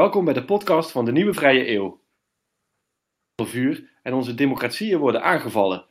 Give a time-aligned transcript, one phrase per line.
[0.00, 2.00] Welkom bij de podcast van de Nieuwe Vrije Eeuw.
[3.42, 5.86] Vuur en onze democratieën worden aangevallen.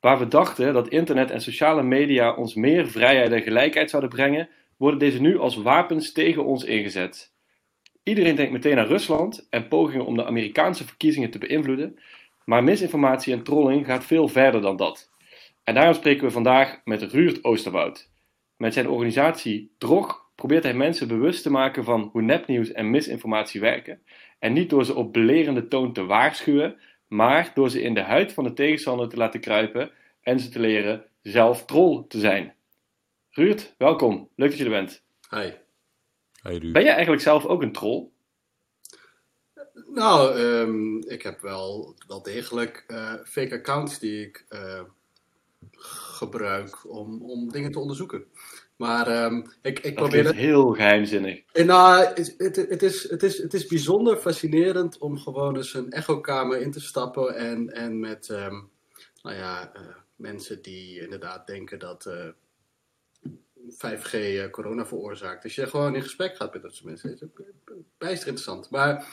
[0.00, 4.48] Waar we dachten dat internet en sociale media ons meer vrijheid en gelijkheid zouden brengen,
[4.76, 7.34] worden deze nu als wapens tegen ons ingezet.
[8.02, 11.98] Iedereen denkt meteen aan Rusland en pogingen om de Amerikaanse verkiezingen te beïnvloeden,
[12.44, 15.10] maar misinformatie en trolling gaat veel verder dan dat.
[15.64, 18.10] En daarom spreken we vandaag met Ruurt Oosterwoud.
[18.56, 23.60] Met zijn organisatie Drog probeert hij mensen bewust te maken van hoe nepnieuws en misinformatie
[23.60, 24.02] werken.
[24.38, 28.32] En niet door ze op belerende toon te waarschuwen, maar door ze in de huid
[28.32, 32.54] van de tegenstander te laten kruipen en ze te leren zelf troll te zijn.
[33.30, 34.28] Ruurt, welkom.
[34.36, 35.02] Leuk dat je er bent.
[35.30, 35.50] Hi.
[36.42, 36.72] Hi Ruud.
[36.72, 38.08] Ben jij eigenlijk zelf ook een troll?
[39.94, 44.82] Nou, um, ik heb wel, wel degelijk uh, fake accounts die ik uh,
[46.18, 48.24] gebruik om, om dingen te onderzoeken.
[48.82, 50.24] Maar um, ik, ik dat probeer.
[50.24, 51.42] Het heel geheimzinnig.
[51.52, 55.74] En, nou, het, het, het, is, het, is, het is bijzonder fascinerend om gewoon eens
[55.74, 58.70] een echokamer in te stappen en, en met um,
[59.22, 59.82] nou ja, uh,
[60.16, 62.28] mensen die inderdaad denken dat uh,
[63.70, 65.42] 5G uh, corona veroorzaakt.
[65.42, 67.10] Dus je gewoon in gesprek gaat met dat soort mensen.
[67.10, 67.28] Het is
[67.98, 68.70] bijster interessant.
[68.70, 69.06] Maar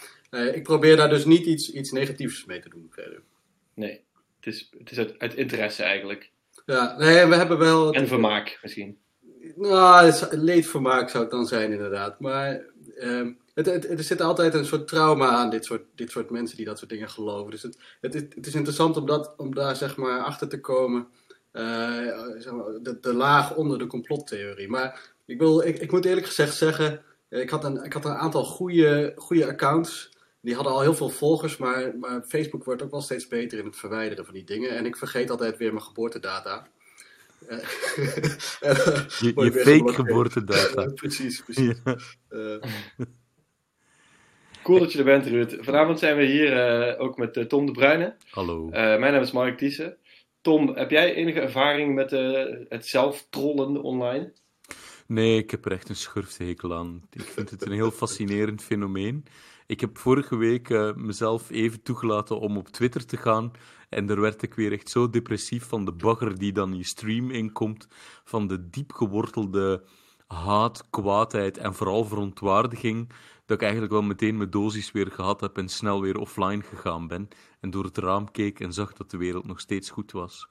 [0.53, 3.21] ik probeer daar dus niet iets, iets negatiefs mee te doen verder.
[3.73, 4.03] Nee,
[4.39, 6.31] het is, het is uit, uit interesse eigenlijk.
[6.65, 7.93] Ja, nee, we hebben wel.
[7.93, 8.97] En vermaak misschien.
[9.55, 12.19] Nou, leedvermaak zou het dan zijn, inderdaad.
[12.19, 12.61] Maar
[13.01, 16.57] um, het, het, er zit altijd een soort trauma aan dit soort, dit soort mensen
[16.57, 17.51] die dat soort dingen geloven.
[17.51, 21.07] Dus het, het, het is interessant om, dat, om daar zeg maar achter te komen.
[21.53, 21.95] Uh,
[22.37, 24.69] zeg maar, de, de, laag onder de complottheorie.
[24.69, 28.11] Maar ik, wil, ik, ik moet eerlijk gezegd zeggen, ik had een, ik had een
[28.11, 30.17] aantal goede, goede accounts.
[30.41, 33.65] Die hadden al heel veel volgers, maar, maar Facebook wordt ook wel steeds beter in
[33.65, 34.69] het verwijderen van die dingen.
[34.69, 36.67] En ik vergeet altijd weer mijn geboortedata.
[39.19, 40.85] je, je fake geboortedata.
[40.85, 41.77] precies, precies.
[41.83, 41.97] Ja.
[42.29, 42.63] Uh.
[44.63, 45.57] Cool dat je er bent, Ruud.
[45.59, 46.51] Vanavond zijn we hier
[46.91, 48.15] uh, ook met uh, Tom de Bruyne.
[48.29, 48.67] Hallo.
[48.69, 49.97] mijn naam is Mark Thiessen.
[50.41, 52.11] Tom, heb jij enige ervaring met
[52.69, 54.33] het zelf trollen online?
[55.07, 57.01] Nee, ik heb er echt een schurfthekel aan.
[57.11, 59.25] Ik vind het een heel fascinerend fenomeen.
[59.69, 63.51] Ik heb vorige week uh, mezelf even toegelaten om op Twitter te gaan.
[63.89, 67.31] En daar werd ik weer echt zo depressief van de bagger die dan je stream
[67.31, 67.87] inkomt.
[68.23, 69.83] Van de diep gewortelde
[70.27, 73.09] haat, kwaadheid en vooral verontwaardiging.
[73.45, 77.07] Dat ik eigenlijk wel meteen mijn dosis weer gehad heb en snel weer offline gegaan
[77.07, 77.27] ben.
[77.59, 80.47] En door het raam keek en zag dat de wereld nog steeds goed was.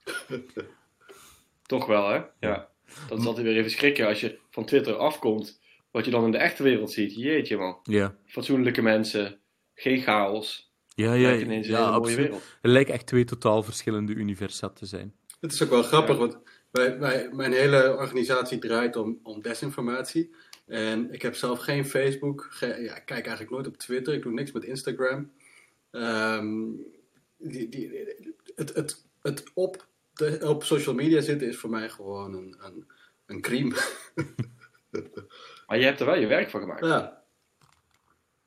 [1.62, 2.22] Toch wel, hè?
[2.40, 2.68] Ja.
[3.08, 5.60] Dat is altijd weer even schrikken als je van Twitter afkomt
[5.90, 7.14] wat je dan in de echte wereld ziet.
[7.14, 7.78] Jeetje man.
[7.82, 8.16] Ja.
[8.24, 9.40] Fatsoenlijke mensen,
[9.74, 10.67] geen chaos.
[10.98, 12.30] Ja, ja, ja.
[12.60, 15.14] Het lijkt echt twee totaal verschillende universa te zijn.
[15.40, 16.38] Het is ook wel grappig, want
[16.70, 20.34] wij, wij, mijn hele organisatie draait om, om desinformatie.
[20.66, 24.32] En ik heb zelf geen Facebook, ja, ik kijk eigenlijk nooit op Twitter, ik doe
[24.32, 25.32] niks met Instagram.
[25.90, 26.80] Um,
[27.36, 27.90] die, die,
[28.54, 32.86] het, het, het op, de, op social media zitten is voor mij gewoon een, een,
[33.26, 33.76] een crime.
[35.66, 36.84] Maar je hebt er wel je werk van gemaakt.
[36.84, 37.22] Ja.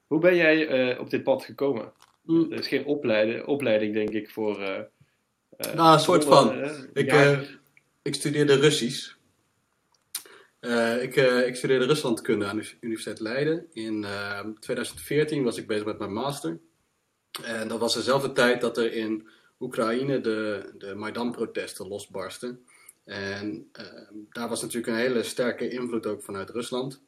[0.08, 1.94] Hoe ben jij uh, op dit pad gekomen?
[2.32, 2.52] Mm.
[2.52, 4.60] Er is geen opleiding, opleiding denk ik, voor...
[4.60, 6.64] Uh, uh, nou, een soort van.
[6.94, 7.14] ik,
[8.02, 9.14] ik studeerde Russisch.
[11.02, 11.16] ik,
[11.46, 13.68] ik studeerde Ruslandkunde aan de Universiteit Leiden.
[13.74, 14.06] In
[14.60, 16.60] 2014 was ik bezig met mijn master.
[17.44, 19.28] En dat was dezelfde tijd dat er in
[19.60, 22.66] Oekraïne de, de Maidan-protesten losbarsten.
[23.04, 23.72] En
[24.30, 27.02] daar was natuurlijk een hele sterke invloed ook vanuit Rusland.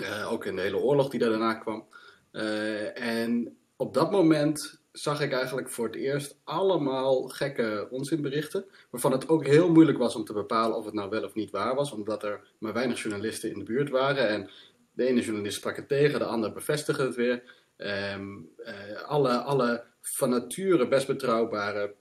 [0.00, 1.86] Uh, ook in de hele oorlog die daarna kwam.
[2.32, 8.64] Uh, en op dat moment zag ik eigenlijk voor het eerst allemaal gekke onzinberichten.
[8.90, 11.50] Waarvan het ook heel moeilijk was om te bepalen of het nou wel of niet
[11.50, 11.92] waar was.
[11.92, 14.28] Omdat er maar weinig journalisten in de buurt waren.
[14.28, 14.50] En
[14.92, 17.42] de ene journalist sprak het tegen, de ander bevestigde het weer.
[17.76, 21.94] Um, uh, alle, alle van nature best betrouwbare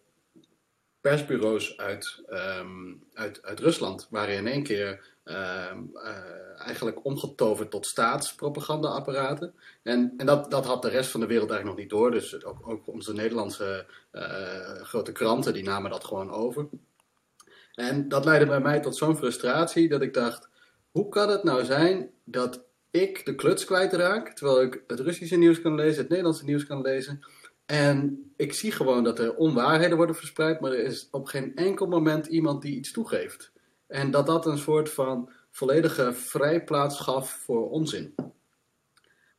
[1.02, 6.10] persbureaus uit, um, uit, uit Rusland waren in één keer uh, uh,
[6.58, 9.54] eigenlijk omgetoverd tot staatspropagandaapparaten.
[9.84, 12.12] En, en dat, dat had de rest van de wereld eigenlijk nog niet door.
[12.12, 14.22] Dus ook, ook onze Nederlandse uh,
[14.82, 16.68] grote kranten, die namen dat gewoon over.
[17.74, 20.50] En dat leidde bij mij tot zo'n frustratie dat ik dacht,
[20.92, 25.62] hoe kan het nou zijn dat ik de kluts kwijtraak, terwijl ik het Russische nieuws
[25.62, 27.24] kan lezen, het Nederlandse nieuws kan lezen...
[27.66, 31.88] En ik zie gewoon dat er onwaarheden worden verspreid, maar er is op geen enkel
[31.88, 33.52] moment iemand die iets toegeeft.
[33.90, 38.16] En dat dat een soort van volledige vrijplaats gaf voor onzin.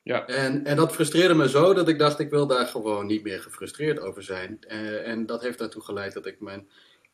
[0.02, 0.26] Ja.
[0.26, 3.43] En, en dat frustreerde me zo dat ik dacht, ik wil daar gewoon niet meer
[3.43, 4.58] gefrustreerd over zijn.
[4.69, 6.69] Uh, en dat heeft ertoe geleid dat ik mijn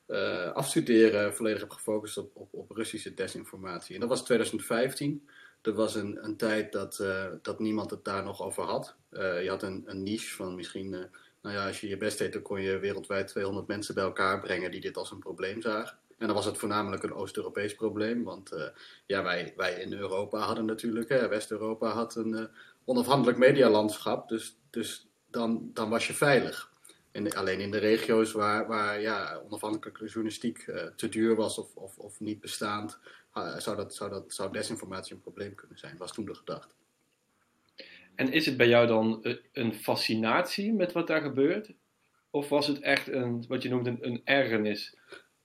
[0.08, 3.94] uh, afstuderen volledig heb gefocust op, op, op, Russische desinformatie.
[3.94, 5.28] En dat was 2015.
[5.62, 7.04] Er was een, een tijd dat,
[7.42, 8.94] dat niemand het daar nog over had.
[9.10, 10.90] je had een, een niche van misschien,
[11.42, 14.40] nou ja, als je je best deed, dan kon je wereldwijd 200 mensen bij elkaar
[14.40, 15.98] brengen die dit als een probleem zagen.
[16.18, 18.24] En dan was het voornamelijk een Oost-Europees probleem.
[18.24, 18.66] Want uh,
[19.06, 22.44] ja, wij, wij in Europa hadden natuurlijk, West-Europa had een uh,
[22.84, 24.28] onafhankelijk medialandschap.
[24.28, 26.74] Dus, dus dan, dan was je veilig.
[27.10, 31.76] En alleen in de regio's waar, waar ja, onafhankelijke journalistiek uh, te duur was of,
[31.76, 32.98] of, of niet bestaand,
[33.58, 36.74] zou, dat, zou, dat, zou desinformatie een probleem kunnen zijn, was toen de gedachte.
[38.14, 41.72] En is het bij jou dan een fascinatie met wat daar gebeurt?
[42.30, 44.96] Of was het echt een, wat je noemt, een, een ergernis?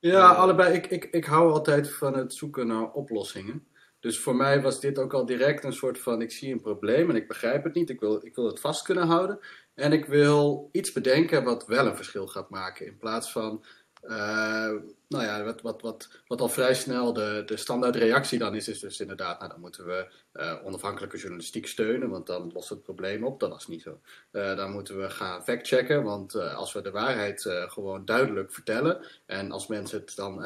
[0.01, 0.73] Ja, allebei.
[0.73, 3.67] Ik, ik, ik hou altijd van het zoeken naar oplossingen.
[3.99, 7.09] Dus voor mij was dit ook al direct een soort van: ik zie een probleem
[7.09, 7.89] en ik begrijp het niet.
[7.89, 9.39] Ik wil, ik wil het vast kunnen houden.
[9.73, 12.85] En ik wil iets bedenken wat wel een verschil gaat maken.
[12.85, 13.63] In plaats van
[15.07, 18.67] nou ja, wat, wat, wat, wat al vrij snel de, de standaard reactie dan is,
[18.67, 22.83] is dus inderdaad, nou, dan moeten we uh, onafhankelijke journalistiek steunen, want dan lost het
[22.83, 23.39] probleem op.
[23.39, 23.99] Dat was niet zo.
[24.31, 29.51] Uh, dan moeten we gaan factchecken, want als we de waarheid gewoon duidelijk vertellen en
[29.51, 30.45] als mensen het dan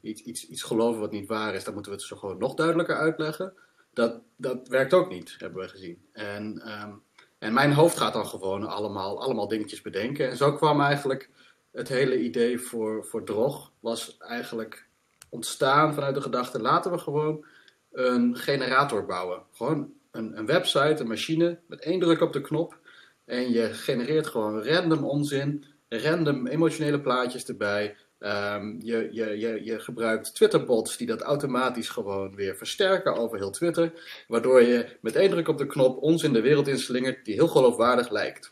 [0.00, 2.54] iets, iets, iets geloven wat niet waar is, dan moeten we het zo gewoon nog
[2.54, 3.54] duidelijker uitleggen.
[3.92, 6.02] Dat, dat werkt ook niet, hebben we gezien.
[6.12, 7.02] En, um,
[7.38, 10.30] en mijn hoofd gaat dan gewoon allemaal, allemaal dingetjes bedenken.
[10.30, 11.30] En zo kwam eigenlijk
[11.72, 14.86] het hele idee voor, voor Drog was eigenlijk
[15.28, 17.44] ontstaan vanuit de gedachte: laten we gewoon
[17.92, 19.42] een generator bouwen.
[19.52, 22.78] Gewoon een, een website, een machine met één druk op de knop.
[23.24, 27.96] En je genereert gewoon random onzin, random emotionele plaatjes erbij.
[28.18, 33.50] Um, je, je, je, je gebruikt Twitterbots die dat automatisch gewoon weer versterken over heel
[33.50, 33.92] Twitter.
[34.28, 38.10] Waardoor je met één druk op de knop onzin de wereld inslingert die heel geloofwaardig
[38.10, 38.50] lijkt.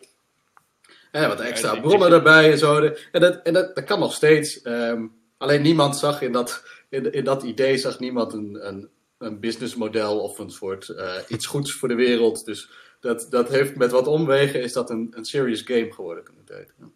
[1.12, 2.92] Wat extra bronnen erbij en zo.
[3.12, 4.64] En dat, en dat, dat kan nog steeds.
[4.64, 9.40] Um, alleen niemand zag in dat, in, in dat idee zag niemand een, een, een
[9.40, 12.44] businessmodel of een soort uh, iets goeds voor de wereld.
[12.44, 12.70] Dus
[13.00, 16.52] dat, dat heeft met wat omwegen is dat een, een serious game geworden in de
[16.52, 16.74] tijd.
[16.78, 16.88] Ja.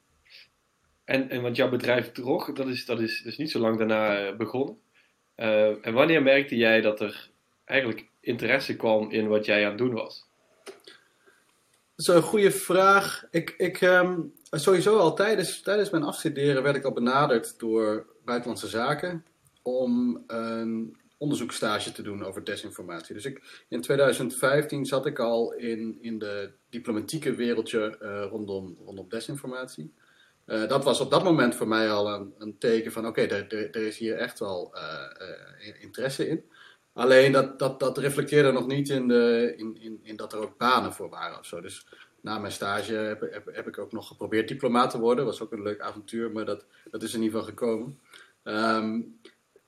[1.05, 4.19] En, en want jouw bedrijf Drog, dat is, dat is dus niet zo lang daarna
[4.19, 4.79] eh, begonnen.
[5.37, 7.31] Uh, en wanneer merkte jij dat er
[7.65, 10.27] eigenlijk interesse kwam in wat jij aan het doen was?
[11.97, 13.25] Dat is een goede vraag.
[13.31, 18.69] Ik, ik, um, sowieso al tijdens, tijdens mijn afstuderen werd ik al benaderd door Buitenlandse
[18.69, 19.25] Zaken
[19.63, 23.15] om een onderzoekstage te doen over desinformatie.
[23.15, 29.09] Dus ik, in 2015 zat ik al in, in de diplomatieke wereldje uh, rondom, rondom
[29.09, 29.93] desinformatie.
[30.47, 33.47] Uh, dat was op dat moment voor mij al een, een teken van: oké, okay,
[33.49, 36.45] er, is hier echt wel uh, interesse in.
[36.95, 40.57] Alleen dat, dat, dat reflecteerde nog niet in, de, in, in, in dat er ook
[40.57, 41.61] banen voor waren of zo.
[41.61, 41.87] Dus
[42.21, 45.25] na mijn stage heb, heb, heb ik ook nog geprobeerd diplomaat te worden.
[45.25, 47.99] Dat was ook een leuk avontuur, maar dat, dat is in ieder geval gekomen.
[48.45, 49.21] Um,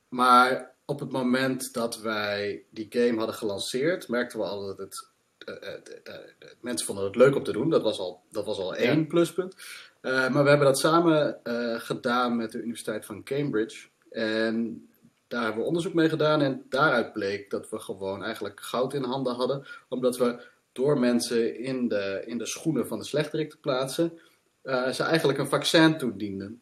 [0.09, 5.09] maar op het moment dat wij die game hadden gelanceerd, merkten we al dat het.
[5.45, 6.13] Uh, uh, uh,
[6.61, 7.69] mensen vonden het leuk om te doen.
[7.69, 9.05] Dat was al, dat was al één ja.
[9.05, 9.55] pluspunt.
[10.01, 11.39] maar we hebben dat samen
[11.81, 13.87] gedaan met de Universiteit van Cambridge.
[14.09, 14.86] En
[15.27, 19.03] daar hebben we onderzoek mee gedaan en daaruit bleek dat we gewoon eigenlijk goud in
[19.03, 19.65] handen hadden.
[19.89, 20.41] Omdat we
[20.71, 24.19] door mensen in de, in de schoenen van de slechterik te plaatsen,
[24.63, 26.61] uh, ze eigenlijk een vaccin toedienden.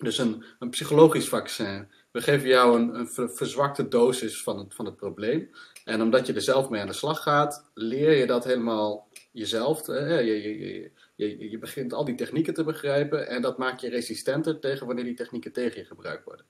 [0.00, 1.88] Dus een, een psychologisch vaccin.
[2.10, 5.50] We geven jou een, een verzwakte dosis van het, van het probleem.
[5.84, 9.86] En omdat je er zelf mee aan de slag gaat, leer je dat helemaal jezelf.
[9.86, 9.92] Je,
[10.24, 14.58] je, je, je, je begint al die technieken te begrijpen en dat maakt je resistenter
[14.58, 16.46] tegen wanneer die technieken tegen je gebruikt worden.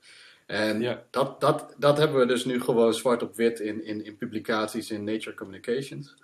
[0.50, 1.02] En ja.
[1.10, 4.90] dat, dat, dat hebben we dus nu gewoon zwart op wit in, in, in publicaties
[4.90, 6.14] in Nature Communications.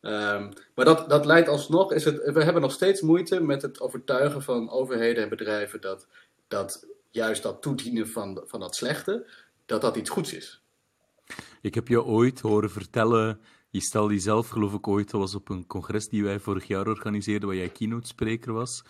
[0.00, 3.80] Um, maar dat, dat leidt alsnog, is het, we hebben nog steeds moeite met het
[3.80, 6.06] overtuigen van overheden en bedrijven dat,
[6.48, 9.26] dat juist dat toedienen van, van dat slechte,
[9.66, 10.62] dat dat iets goeds is.
[11.60, 15.48] Ik heb je ooit horen vertellen, je stelde jezelf geloof ik ooit, dat was op
[15.48, 18.82] een congres die wij vorig jaar organiseerden, waar jij keynote spreker was.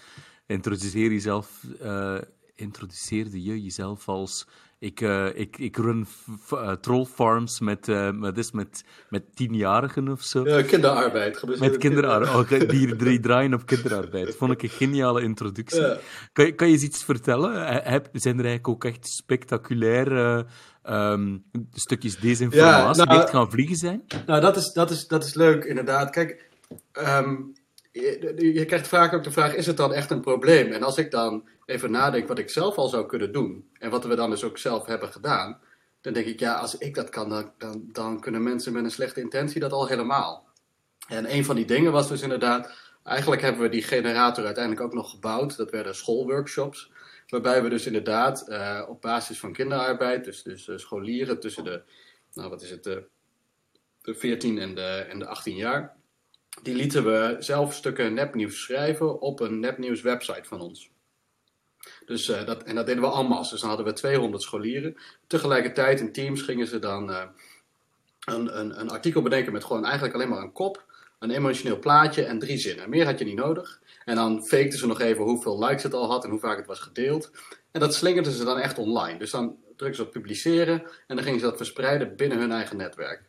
[0.46, 2.18] Introduceer jezelf, uh,
[2.54, 4.46] introduceerde je jezelf als
[4.78, 6.06] ik, uh, ik, ik run
[6.52, 10.44] uh, troll farms met, uh, met, met, met tienjarigen of zo.
[10.44, 11.58] Ja, kinderarbeid.
[11.58, 12.52] Met kinderarbeid.
[12.52, 14.36] Oh, die, die draaien op kinderarbeid.
[14.36, 15.80] Vond ik een geniale introductie.
[15.80, 15.96] Ja.
[16.32, 17.66] Kan, je, kan je eens iets vertellen?
[17.66, 20.46] Heb, zijn er eigenlijk ook echt spectaculaire
[20.90, 24.02] um, stukjes desinformatie ja, nou, die echt gaan vliegen zijn?
[24.26, 26.10] Nou, dat is, dat is, dat is leuk, inderdaad.
[26.10, 26.50] Kijk,
[26.92, 27.52] um,
[27.90, 30.72] je, je, krijgt vaak ook de vraag: is het dan echt een probleem?
[30.72, 34.04] En als ik dan even nadenk wat ik zelf al zou kunnen doen, en wat
[34.04, 35.60] we dan dus ook zelf hebben gedaan,
[36.00, 37.28] dan denk ik: ja, als ik dat kan,
[37.58, 40.48] dan, dan, kunnen mensen met een slechte intentie dat al helemaal.
[41.08, 44.94] En een van die dingen was dus inderdaad: eigenlijk hebben we die generator uiteindelijk ook
[44.94, 45.56] nog gebouwd.
[45.56, 46.90] Dat werden schoolworkshops.
[47.28, 51.82] Waarbij we dus inderdaad uh, op basis van kinderarbeid, dus, dus uh, scholieren tussen de,
[52.32, 52.96] nou wat is het, uh,
[54.02, 55.96] de 14 en de, en de 18 jaar,
[56.62, 60.90] die lieten we zelf stukken nepnieuws schrijven op een nepnieuws website van ons.
[62.04, 63.48] Dus, uh, dat, en dat deden we allemaal.
[63.48, 64.96] Dus dan hadden we 200 scholieren.
[65.26, 67.22] Tegelijkertijd in teams gingen ze dan uh,
[68.24, 70.84] een, een, een artikel bedenken met gewoon eigenlijk alleen maar een kop,
[71.18, 72.90] een emotioneel plaatje en drie zinnen.
[72.90, 73.80] Meer had je niet nodig.
[74.04, 76.66] En dan fakten ze nog even hoeveel likes het al had en hoe vaak het
[76.66, 77.30] was gedeeld.
[77.70, 79.18] En dat slingerden ze dan echt online.
[79.18, 82.76] Dus dan drukten ze op publiceren en dan gingen ze dat verspreiden binnen hun eigen
[82.76, 83.27] netwerk.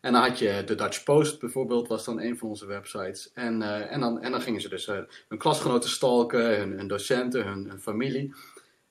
[0.00, 3.32] En dan had je de Dutch Post bijvoorbeeld, was dan een van onze websites.
[3.32, 7.46] En, uh, en, dan, en dan gingen ze dus uh, hun klasgenoten stalken, hun, docenten,
[7.46, 8.34] hun, familie.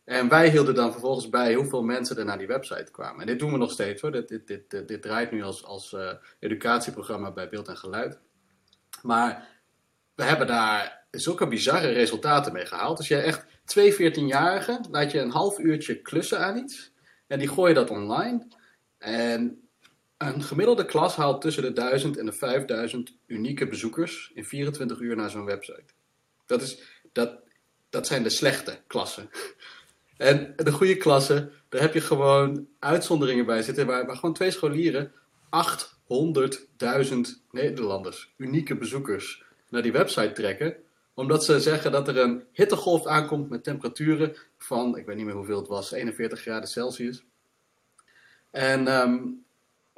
[0.03, 3.21] En wij hielden dan vervolgens bij hoeveel mensen er naar die website kwamen.
[3.21, 4.11] En dit doen we nog steeds hoor.
[4.11, 8.19] Dit, dit, dit, dit, draait nu als, als uh, educatieprogramma bij Beeld en Geluid.
[9.01, 9.47] Maar
[10.15, 12.97] we hebben daar zulke bizarre resultaten mee gehaald.
[12.97, 16.91] Dus jij echt twee 14-jarigen laat je een half uurtje klussen aan iets.
[17.27, 18.47] En die gooi je dat online.
[18.97, 19.68] En
[20.27, 25.15] een gemiddelde klas haalt tussen de 1000 en de 5000 unieke bezoekers in 24 uur
[25.15, 25.93] naar zo'n website.
[26.45, 27.39] Dat, is, dat,
[27.89, 29.29] dat zijn de slechte klassen.
[30.17, 34.51] En de goede klassen, daar heb je gewoon uitzonderingen bij zitten, waar, waar gewoon twee
[34.51, 35.11] scholieren
[37.03, 37.15] 800.000
[37.51, 40.75] Nederlanders, unieke bezoekers, naar die website trekken.
[41.13, 45.35] Omdat ze zeggen dat er een hittegolf aankomt met temperaturen van, ik weet niet meer
[45.35, 47.23] hoeveel het was, 41 graden Celsius.
[48.51, 49.43] En um,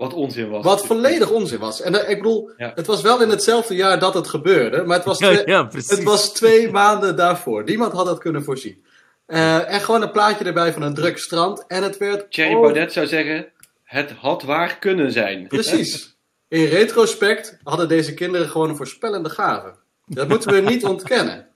[0.01, 0.63] wat onzin was.
[0.63, 1.81] Wat volledig onzin was.
[1.81, 2.71] En uh, ik bedoel, ja.
[2.75, 5.67] het was wel in hetzelfde jaar dat het gebeurde, maar het was twee, ja, ja,
[5.71, 7.63] het was twee maanden daarvoor.
[7.63, 8.83] Niemand had dat kunnen voorzien.
[9.27, 12.31] Uh, en gewoon een plaatje erbij van een druk strand en het werd...
[12.31, 12.61] Thierry oh...
[12.61, 13.51] Baudet zou zeggen,
[13.83, 15.47] het had waar kunnen zijn.
[15.47, 16.17] Precies.
[16.47, 19.73] In retrospect hadden deze kinderen gewoon een voorspellende gave.
[20.05, 21.47] Dat moeten we niet ontkennen.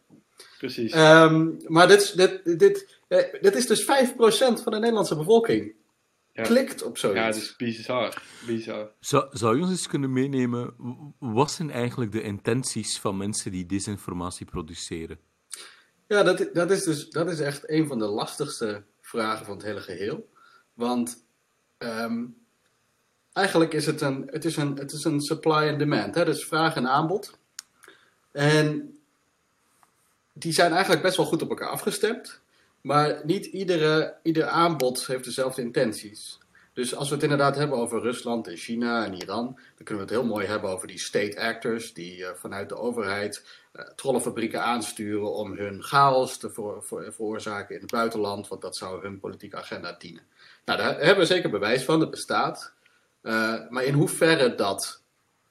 [0.57, 0.95] Precies.
[0.95, 3.85] Um, maar dit, dit, dit, uh, dit is dus 5%
[4.63, 5.73] van de Nederlandse bevolking
[6.35, 6.43] ja.
[6.43, 7.19] klikt op zoiets.
[7.19, 8.21] Ja, het is bizar.
[8.45, 8.91] bizar.
[8.99, 10.73] Zou, zou je ons eens kunnen meenemen,
[11.19, 15.19] wat zijn eigenlijk de intenties van mensen die disinformatie produceren?
[16.07, 19.65] Ja, dat, dat, is dus, dat is echt een van de lastigste vragen van het
[19.65, 20.29] hele geheel.
[20.73, 21.25] Want
[21.77, 22.45] um,
[23.33, 26.15] eigenlijk is het een, het is een, het is een supply and demand.
[26.15, 26.25] Hè?
[26.25, 27.37] Dus vraag en aanbod.
[28.31, 28.97] En
[30.33, 32.41] die zijn eigenlijk best wel goed op elkaar afgestemd.
[32.85, 36.39] Maar niet iedere, ieder aanbod heeft dezelfde intenties.
[36.73, 40.11] Dus als we het inderdaad hebben over Rusland en China en Iran, dan kunnen we
[40.11, 44.63] het heel mooi hebben over die state actors die uh, vanuit de overheid uh, trollenfabrieken
[44.63, 49.19] aansturen om hun chaos te voor, voor, veroorzaken in het buitenland, want dat zou hun
[49.19, 50.23] politieke agenda dienen.
[50.65, 52.73] Nou, daar hebben we zeker bewijs van, dat bestaat.
[53.23, 55.01] Uh, maar in hoeverre dat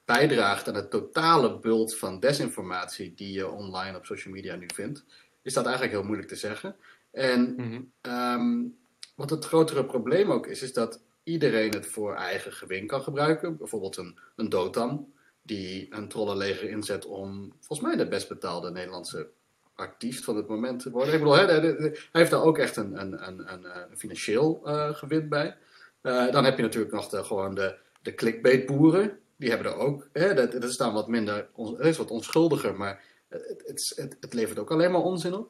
[0.05, 5.05] bijdraagt aan het totale bult van desinformatie die je online op social media nu vindt,
[5.45, 6.75] is dat eigenlijk heel moeilijk te zeggen.
[7.15, 8.77] En mm um,
[9.15, 13.57] wat het grotere probleem ook is, is dat iedereen het voor eigen gewin kan gebruiken.
[13.57, 19.29] Bijvoorbeeld een, een Dotan, die een trollenleger inzet om volgens mij de best betaalde Nederlandse
[19.75, 21.13] artiest van het moment te worden.
[21.13, 25.29] Ik bedoel, hè, hij heeft daar ook echt een, een, een, een, financieel uh, gewin
[25.29, 25.57] bij.
[26.01, 29.19] Uh, dan heb je natuurlijk nog de, gewoon de, de clickbait-boeren.
[29.37, 30.07] Die hebben er ook.
[30.11, 31.47] Hè, dat, dat is dan wat minder,
[31.79, 35.49] is wat onschuldiger, maar het, het, het levert ook alleen maar onzin op.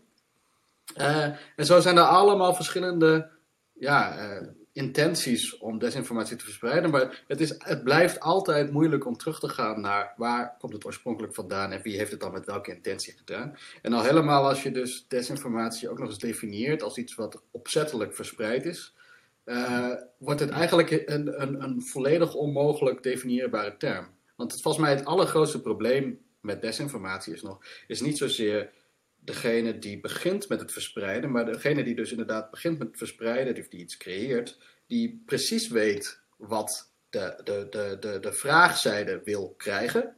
[0.98, 1.24] Uh,
[1.56, 3.30] en zo zijn er allemaal verschillende
[3.74, 6.90] ja, uh, intenties om desinformatie te verspreiden.
[6.90, 10.86] Maar het, is, het blijft altijd moeilijk om terug te gaan naar waar komt het
[10.86, 13.58] oorspronkelijk vandaan en wie heeft het dan met welke intentie gedaan.
[13.82, 18.16] En al helemaal als je dus desinformatie ook nog eens definieert als iets wat opzettelijk
[18.16, 18.96] verspreid is.
[19.46, 24.08] Uh, wordt het eigenlijk een, een, een volledig onmogelijk definieerbare term.
[24.36, 28.70] Want het, volgens mij het allergrootste probleem met desinformatie is nog, is niet zozeer
[29.26, 33.54] degene die begint met het verspreiden, maar degene die dus inderdaad begint met het verspreiden,
[33.54, 39.54] die, die iets creëert, die precies weet wat de, de, de, de, de vraagzijde wil
[39.58, 40.16] krijgen.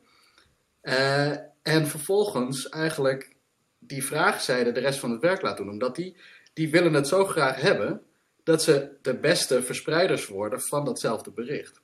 [0.81, 3.35] Uh, en vervolgens eigenlijk
[3.79, 5.69] die vraagzijde de rest van het werk laat doen.
[5.69, 6.17] Omdat die,
[6.53, 8.01] die willen het zo graag hebben
[8.43, 11.81] dat ze de beste verspreiders worden van datzelfde bericht.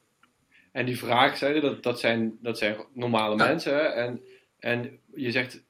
[0.71, 3.47] En die vraagzijde, dat, dat, zijn, dat zijn normale ja.
[3.47, 3.95] mensen.
[3.95, 4.21] En,
[4.59, 5.63] en je zegt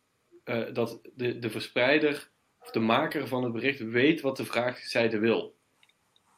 [0.45, 5.19] uh, dat de, de verspreider of de maker van het bericht weet wat de vraagzijde
[5.19, 5.55] wil.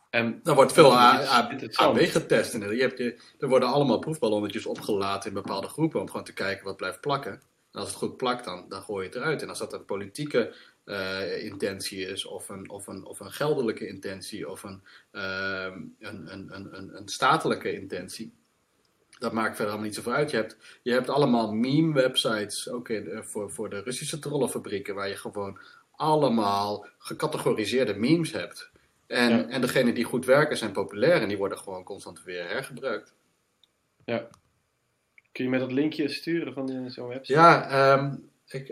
[0.09, 2.53] En er wordt veel AB getest.
[2.53, 6.33] En je hebt je, er worden allemaal proefballonnetjes opgelaten in bepaalde groepen om gewoon te
[6.33, 7.31] kijken wat blijft plakken.
[7.71, 9.41] En als het goed plakt, dan, dan gooi je het eruit.
[9.41, 13.87] En als dat een politieke uh, intentie is, of een, of, een, of een geldelijke
[13.87, 18.33] intentie, of een, uh, een, een, een, een statelijke intentie,
[19.19, 20.31] dat maakt verder allemaal niet zoveel uit.
[20.31, 25.15] Je hebt, je hebt allemaal meme-websites, ook in, voor, voor de Russische trollenfabrieken, waar je
[25.15, 25.59] gewoon
[25.91, 28.71] allemaal gecategoriseerde memes hebt.
[29.07, 29.47] En, ja.
[29.47, 33.13] en degenen die goed werken zijn populair en die worden gewoon constant weer hergebruikt.
[34.05, 34.27] Ja.
[35.31, 37.39] Kun je mij dat linkje sturen van zo'n website?
[37.39, 38.15] Ja, ehm,
[38.47, 38.69] ik,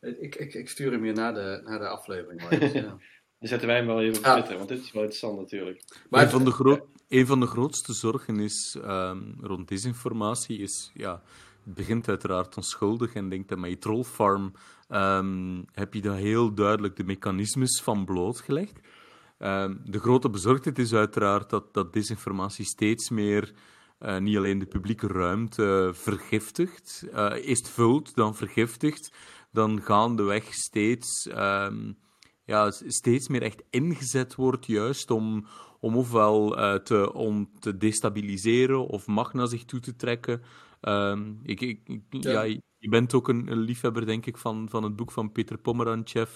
[0.00, 2.40] ik, ik, ik, stuur hem je na de, na de aflevering.
[2.42, 2.98] Maar, ja.
[3.38, 5.82] Dan zetten wij hem wel even op Twitter, want dit is wel interessant natuurlijk.
[6.10, 10.90] Maar een, van de groot, een van de grootste zorgen is um, rond desinformatie is,
[10.94, 11.22] ja,
[11.64, 14.52] het begint uiteraard onschuldig en denkt dat met trollfarm
[14.88, 18.80] um, heb je daar heel duidelijk de mechanismes van blootgelegd.
[19.38, 23.52] Um, de grote bezorgdheid is uiteraard dat, dat desinformatie steeds meer
[24.00, 29.12] uh, niet alleen de publieke ruimte vergiftigt, uh, eerst vult, dan vergiftigt,
[29.52, 31.98] dan gaandeweg steeds, um,
[32.44, 35.46] ja, steeds meer echt ingezet wordt juist om,
[35.80, 40.42] om ofwel uh, te, om te destabiliseren of macht naar zich toe te trekken.
[40.80, 42.30] Um, ik, ik, ja.
[42.30, 42.42] ja.
[42.78, 46.30] je bent ook een, een, liefhebber, denk ik, van, van het boek van Peter Pomerantjev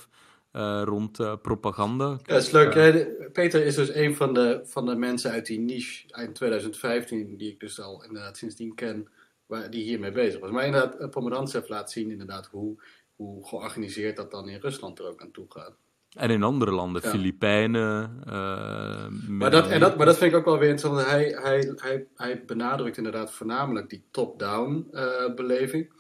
[0.53, 2.09] uh, rond uh, propaganda.
[2.09, 2.75] Ja, dat is leuk.
[2.75, 7.37] Uh, Peter is dus een van de, van de mensen uit die niche uit 2015,
[7.37, 9.09] die ik dus al inderdaad sindsdien ken,
[9.47, 10.51] waar, die hiermee bezig was.
[10.51, 12.83] Maar inderdaad, Pomerantjev laat zien inderdaad hoe,
[13.17, 15.77] hoe georganiseerd dat dan in Rusland er ook aan toe gaat.
[16.15, 17.11] En in andere landen, ja.
[17.11, 18.23] Filipijnen.
[18.27, 21.11] Uh, maar, dat, en dat, maar dat vind ik ook wel weer interessant.
[21.11, 25.93] Hij, hij, hij, hij benadrukt inderdaad voornamelijk die top-down uh, beleving.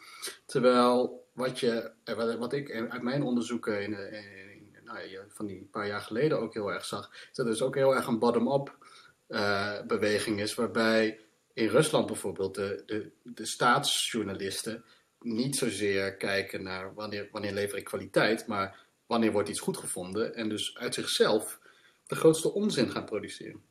[0.47, 1.91] Terwijl wat, je,
[2.39, 4.25] wat ik uit mijn onderzoeken in, in,
[4.85, 7.95] nou, van die paar jaar geleden ook heel erg zag, is dat dus ook heel
[7.95, 8.77] erg een bottom-up
[9.29, 10.55] uh, beweging is.
[10.55, 11.21] Waarbij
[11.53, 14.85] in Rusland bijvoorbeeld de, de, de staatsjournalisten
[15.21, 20.35] niet zozeer kijken naar wanneer, wanneer lever ik kwaliteit, maar wanneer wordt iets goed gevonden
[20.35, 21.59] en dus uit zichzelf
[22.07, 23.63] de grootste onzin gaan produceren.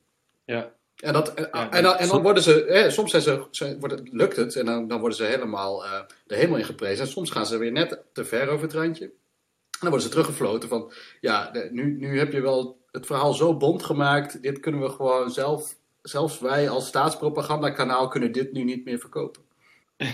[0.44, 0.74] Ja.
[0.96, 4.56] En, dat, en, en, dan, en dan worden ze, soms zijn ze, wordt lukt het
[4.56, 7.04] en dan, dan worden ze helemaal uh, de hemel in geprezen.
[7.04, 9.04] En soms gaan ze weer net te ver over het randje.
[9.04, 13.56] En dan worden ze teruggefloten van, ja, nu, nu heb je wel het verhaal zo
[13.56, 18.84] bond gemaakt, dit kunnen we gewoon zelf, zelfs wij als staatspropagandakanaal kunnen dit nu niet
[18.84, 19.42] meer verkopen.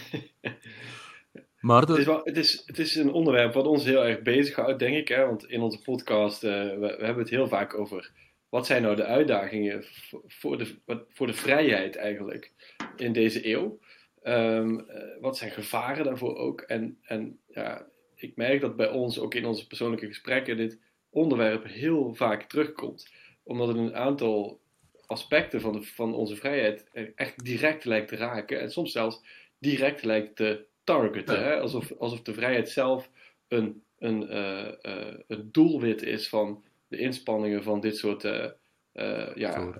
[1.60, 4.78] Maar het, is wel, het, is, het is een onderwerp wat ons heel erg bezighoudt,
[4.78, 5.08] denk ik.
[5.08, 5.26] Hè?
[5.26, 8.12] Want in onze podcast, uh, we, we, hebben het heel vaak over
[8.48, 9.84] wat zijn nou de uitdagingen
[10.26, 10.76] voor de,
[11.08, 12.52] voor de vrijheid eigenlijk
[12.96, 13.78] in deze eeuw.
[14.22, 14.86] Um, uh,
[15.20, 16.60] wat zijn gevaren daarvoor ook?
[16.60, 21.64] En, en ja, ik merk dat bij ons, ook in onze persoonlijke gesprekken, dit onderwerp
[21.64, 23.12] heel vaak terugkomt.
[23.42, 24.60] Omdat het een aantal
[25.06, 28.60] aspecten van, de, van onze vrijheid echt direct lijkt te raken.
[28.60, 29.22] En soms zelfs
[29.58, 31.44] direct lijkt te targeten.
[31.44, 31.60] Hè?
[31.60, 33.10] Alsof, alsof de vrijheid zelf
[33.48, 39.72] een, een, uh, uh, een doelwit is van de inspanningen van dit soort uh, ja,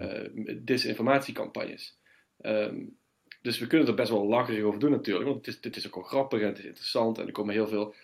[0.63, 1.99] disinformatiecampagnes.
[2.43, 2.99] Um,
[3.43, 5.87] dus we kunnen er best wel lacherig over doen natuurlijk, want het is, dit is
[5.87, 7.95] ook wel grappig en het is interessant en er komen heel veel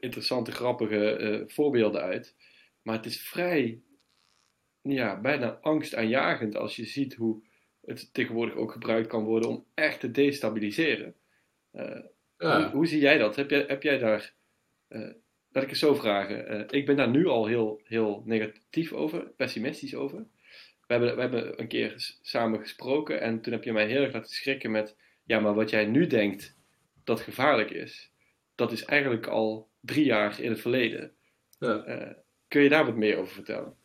[0.00, 2.34] interessante, grappige voorbeelden uit.
[2.82, 3.80] Maar het is vrij,
[4.82, 7.42] ja, bijna angstaanjagend als je ziet hoe
[7.80, 11.14] het tegenwoordig ook gebruikt kan worden om echt te destabiliseren.
[11.76, 11.98] Uh,
[12.38, 12.62] ja.
[12.62, 13.36] hoe, hoe, zie jij dat?
[13.36, 14.34] Heb jij, heb jij daar,
[14.88, 15.12] uh,
[15.48, 19.30] laat ik het zo vragen, uh, ik ben daar nu al heel, heel negatief over,
[19.36, 20.26] pessimistisch over.
[20.86, 24.12] We hebben, we hebben een keer samen gesproken en toen heb je mij heel erg
[24.12, 26.56] laten schrikken met, ja, maar wat jij nu denkt
[27.04, 28.12] dat gevaarlijk is,
[28.54, 31.14] dat is eigenlijk al drie jaar in het verleden.
[31.58, 32.16] Ja.
[32.48, 33.76] kun je daar wat meer over vertellen?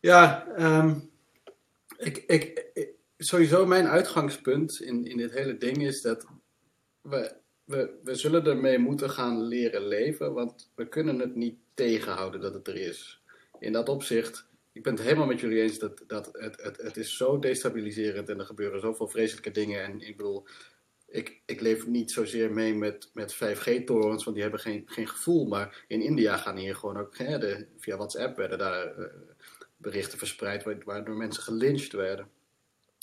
[0.00, 1.10] Ja, um,
[1.96, 6.26] ik, ik, ik, sowieso mijn uitgangspunt in, in dit hele ding is dat
[7.04, 12.40] we, we, we zullen ermee moeten gaan leren leven, want we kunnen het niet tegenhouden
[12.40, 13.22] dat het er is.
[13.58, 16.96] In dat opzicht, ik ben het helemaal met jullie eens dat, dat het, het, het
[16.96, 19.82] is zo destabiliserend en er gebeuren zoveel vreselijke dingen.
[19.82, 20.46] En ik bedoel,
[21.06, 25.46] ik, ik leef niet zozeer mee met, met 5G-torens, want die hebben geen, geen gevoel.
[25.46, 29.06] Maar in India gaan hier gewoon ook, hè, via WhatsApp werden daar uh,
[29.76, 32.28] berichten verspreid waardoor mensen gelyncht werden.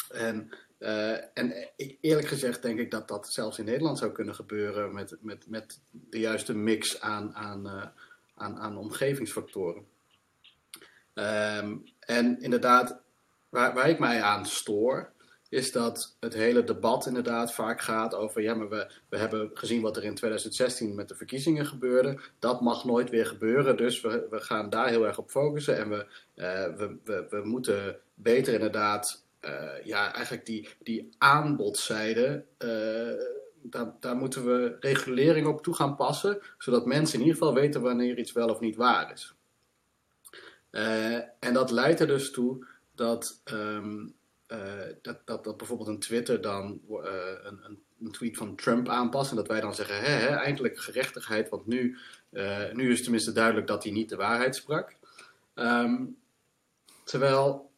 [0.10, 0.50] En
[0.82, 1.70] uh, en
[2.02, 5.80] eerlijk gezegd denk ik dat dat zelfs in Nederland zou kunnen gebeuren met, met, met
[5.92, 7.86] de juiste mix aan, aan, uh,
[8.36, 9.86] aan, aan omgevingsfactoren.
[11.14, 13.02] Um, en inderdaad,
[13.50, 15.12] waar, waar ik mij aan stoor,
[15.50, 19.82] is dat het hele debat inderdaad vaak gaat over, ja, maar we, we hebben gezien
[19.82, 22.20] wat er in 2016 met de verkiezingen gebeurde.
[22.40, 25.78] Dat mag nooit weer gebeuren, dus we, we gaan daar heel erg op focussen.
[25.78, 32.46] En we, uh, we, we, we moeten beter inderdaad uh, ja, eigenlijk die, die aanbodzijde,
[32.60, 33.24] uh,
[33.62, 37.82] daar, daar moeten we regulering op toe gaan passen, zodat mensen in ieder geval weten
[37.82, 39.36] wanneer iets wel of niet waar is.
[40.72, 44.14] Uh, en dat leidt er dus toe dat, um,
[45.02, 49.48] dat, dat, dat bijvoorbeeld een Twitter dan een, een, tweet van Trump aanpast en dat
[49.48, 51.98] wij dan zeggen, hè, hè, eindelijk gerechtigheid, want nu,
[52.74, 54.96] nu is tenminste duidelijk dat hij niet de waarheid sprak.
[55.56, 56.18] Um,
[57.04, 57.71] terwijl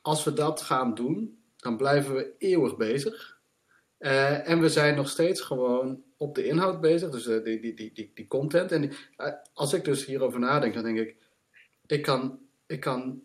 [0.00, 3.38] als we dat gaan doen, dan blijven we eeuwig bezig.
[3.98, 7.74] Uh, en we zijn nog steeds gewoon op de inhoud bezig, dus uh, die, die,
[7.74, 8.72] die, die, content.
[8.72, 11.16] En uh, als ik dus hierover nadenk, dan denk ik,
[11.86, 13.22] ik kan, ik kan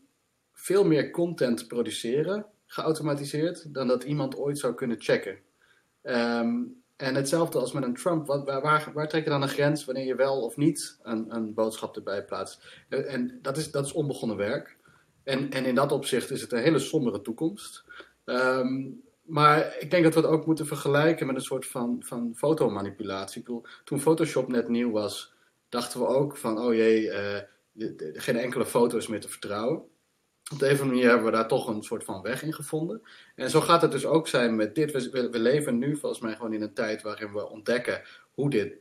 [0.54, 5.40] veel meer content produceren, geautomatiseerd, dan dat iemand ooit zou kunnen checken.
[6.04, 8.28] Um, en hetzelfde als met een Trump.
[8.28, 11.54] Wat, waar, waar, trek je dan een grens wanneer je wel of niet een, een
[11.54, 12.84] boodschap erbij plaatst?
[12.90, 14.75] En dat is, dat is onbegonnen werk.
[15.26, 17.84] En, en in dat opzicht is het een hele sombere toekomst.
[18.26, 22.34] Um, maar ik denk dat we het ook moeten vergelijken met een soort van, van
[22.36, 23.44] fotomanipulatie.
[23.84, 25.34] Toen Photoshop net nieuw was,
[25.70, 27.40] dachten we ook van, oh jee, uh,
[28.14, 29.84] geen enkele foto is meer te vertrouwen.
[30.52, 33.02] Op de een manier hebben we daar toch een soort van weg in gevonden.
[33.36, 34.92] En zo gaat het dus ook zijn met dit.
[34.92, 38.02] We, we leven nu volgens mij gewoon in een tijd waarin we ontdekken
[38.34, 38.74] hoe dit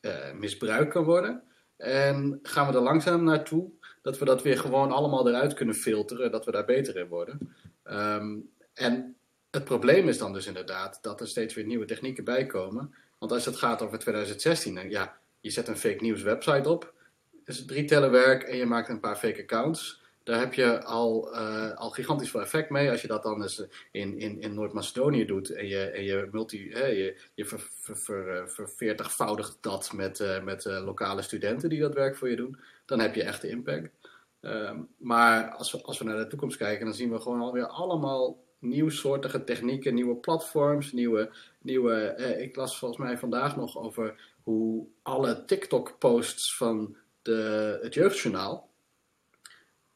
[0.00, 1.42] uh, misbruikt kan worden.
[1.76, 3.70] En gaan we er langzaam naartoe
[4.08, 7.54] dat we dat weer gewoon allemaal eruit kunnen filteren, dat we daar beter in worden.
[7.90, 9.16] Um, en
[9.50, 12.94] het probleem is dan dus inderdaad dat er steeds weer nieuwe technieken bij komen.
[13.18, 16.92] Want als het gaat over 2016, dan, ja, je zet een fake news website op,
[17.44, 20.02] is drie tellen werk en je maakt een paar fake accounts.
[20.22, 22.90] Daar heb je al, uh, al gigantisch veel effect mee.
[22.90, 26.68] Als je dat dan eens in, in, in Noord-Macedonië doet en je, en je, multi,
[26.68, 32.30] je, je ver, ver, ver, verveertigvoudigt dat met, met lokale studenten die dat werk voor
[32.30, 33.97] je doen, dan heb je echt impact.
[34.48, 37.66] Um, maar als we, als we naar de toekomst kijken, dan zien we gewoon alweer
[37.66, 41.30] allemaal nieuwsoortige technieken, nieuwe platforms, nieuwe.
[41.60, 47.94] nieuwe eh, ik las volgens mij vandaag nog over hoe alle TikTok-posts van de, het
[47.94, 48.68] Jeugdjournaal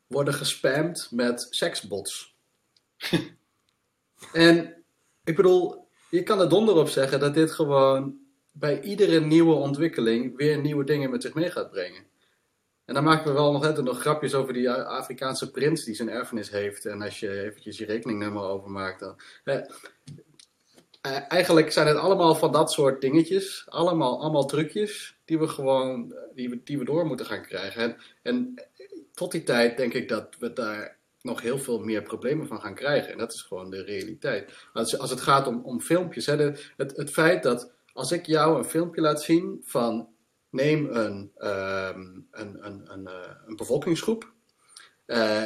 [0.06, 2.34] worden gespamd met seksbots.
[4.32, 4.84] en
[5.24, 8.18] ik bedoel, je kan er donder op zeggen dat dit gewoon
[8.52, 12.04] bij iedere nieuwe ontwikkeling weer nieuwe dingen met zich mee gaat brengen.
[12.84, 16.50] En dan maken we wel nog, nog grapjes over die Afrikaanse prins die zijn erfenis
[16.50, 16.86] heeft.
[16.86, 19.20] En als je eventjes je rekeningnummer overmaakt, dan...
[21.02, 23.64] Eh, eigenlijk zijn het allemaal van dat soort dingetjes.
[23.68, 27.82] Allemaal, allemaal trucjes die we gewoon die we, die we door moeten gaan krijgen.
[27.82, 28.54] En, en
[29.14, 32.74] tot die tijd denk ik dat we daar nog heel veel meer problemen van gaan
[32.74, 33.12] krijgen.
[33.12, 34.52] En dat is gewoon de realiteit.
[34.72, 36.36] Als, als het gaat om, om filmpjes, hè,
[36.76, 40.08] het, het feit dat als ik jou een filmpje laat zien van
[40.52, 43.12] neem een, um, een, een, een, uh,
[43.46, 44.32] een, bevolkingsgroep,
[45.06, 45.42] uh,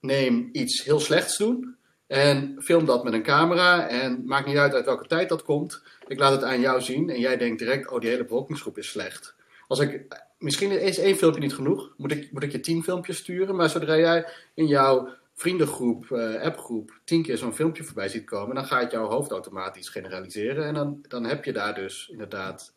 [0.00, 1.76] neem iets heel slechts doen
[2.06, 5.82] en film dat met een camera en maakt niet uit uit welke tijd dat komt.
[6.06, 8.88] Ik laat het aan jou zien en jij denkt direct, oh die hele bevolkingsgroep is
[8.88, 9.34] slecht.
[9.66, 10.06] Als ik,
[10.38, 13.68] misschien is één filmpje niet genoeg, moet ik, moet ik je tien filmpjes sturen, maar
[13.68, 18.66] zodra jij in jouw vriendengroep, uh, appgroep, tien keer zo'n filmpje voorbij ziet komen, dan
[18.66, 22.74] gaat jouw hoofd automatisch generaliseren en dan, dan heb je daar dus inderdaad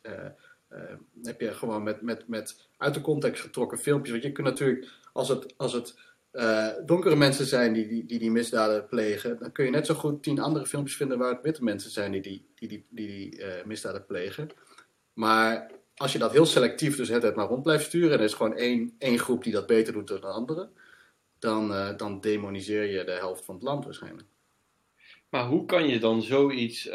[1.24, 4.12] heb je gewoon met, met, met uit de context getrokken filmpjes.
[4.12, 5.96] Want je kunt natuurlijk, als het, als het
[6.34, 10.24] uh, donkere mensen zijn die die, die misdaden plegen, dan kun je net zo goed
[10.24, 13.46] tien andere filmpjes vinden waar het witte mensen zijn die die, die, die, die, uh,
[13.66, 14.50] misdaden plegen.
[15.14, 18.34] Maar als je dat heel selectief dus het maar rond blijft sturen en er is
[18.34, 20.70] gewoon één, één groep die dat beter doet dan de andere,
[21.40, 24.28] dan, dan demoniseer je de helft van het land waarschijnlijk.
[25.30, 26.90] Maar hoe kan je dan zoiets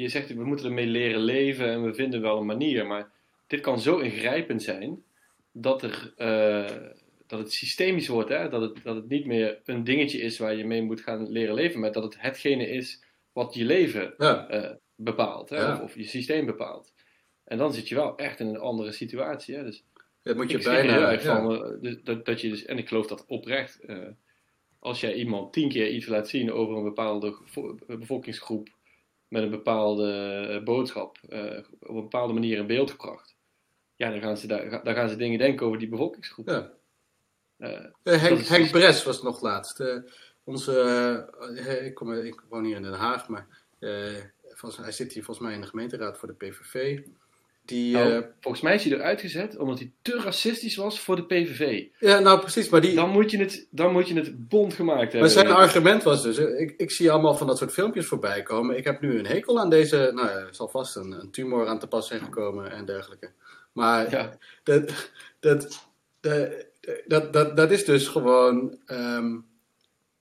[0.00, 3.10] je zegt we moeten ermee leren leven en we vinden wel een manier, maar
[3.46, 5.02] dit kan zo ingrijpend zijn
[5.52, 6.86] dat, er, uh,
[7.26, 8.48] dat het systemisch wordt, hè?
[8.48, 11.54] Dat, het, dat het niet meer een dingetje is waar je mee moet gaan leren
[11.54, 14.54] leven, maar dat het hetgene is wat je leven ja.
[14.54, 15.56] uh, bepaalt, hè?
[15.56, 15.72] Ja.
[15.72, 16.92] Of, of, je systeem bepaalt.
[17.44, 19.54] En dan zit je wel echt in een andere situatie.
[19.54, 19.64] Hè?
[19.64, 19.84] Dus
[20.22, 21.18] dat moet je bijna.
[21.18, 23.80] Van, uh, dus, dat, dat je dus, en ik geloof dat oprecht,
[24.78, 27.36] als jij iemand tien keer iets laat zien over een bepaalde
[27.86, 28.76] bevolkingsgroep
[29.28, 30.10] met een bepaalde
[30.50, 33.36] eh, boodschap uh, op een bepaalde manier in beeld gebracht.
[33.96, 36.48] Ja, dan gaan ze, daar, dan gaan ze dingen denken over die bevolkingsgroep.
[36.48, 36.72] Ja.
[37.58, 39.84] Uh, Henk, Henk Bres was nog laatst.
[40.44, 43.46] onze, ik, kom, ik woon hier in Den Haag, maar
[43.78, 47.00] hij zit hier volgens mij in de gemeenteraad voor de PVV.
[47.68, 51.16] Die, nou, uh, volgens mij is hij eruit gezet omdat hij te racistisch was voor
[51.16, 51.84] de PVV.
[51.98, 52.68] Ja, nou precies.
[52.68, 52.94] Maar die...
[52.94, 55.20] dan, moet je het, dan moet je het bond gemaakt hebben.
[55.20, 58.76] Maar zijn argument was dus, ik, ik zie allemaal van dat soort filmpjes voorbij komen.
[58.76, 61.78] Ik heb nu een hekel aan deze, nou ja, zal vast een, een tumor aan
[61.78, 63.30] te pas zijn gekomen en dergelijke.
[63.72, 64.36] Maar ja.
[64.62, 66.70] dat, dat, dat,
[67.06, 68.78] dat, dat, dat is dus gewoon...
[68.86, 69.46] Um,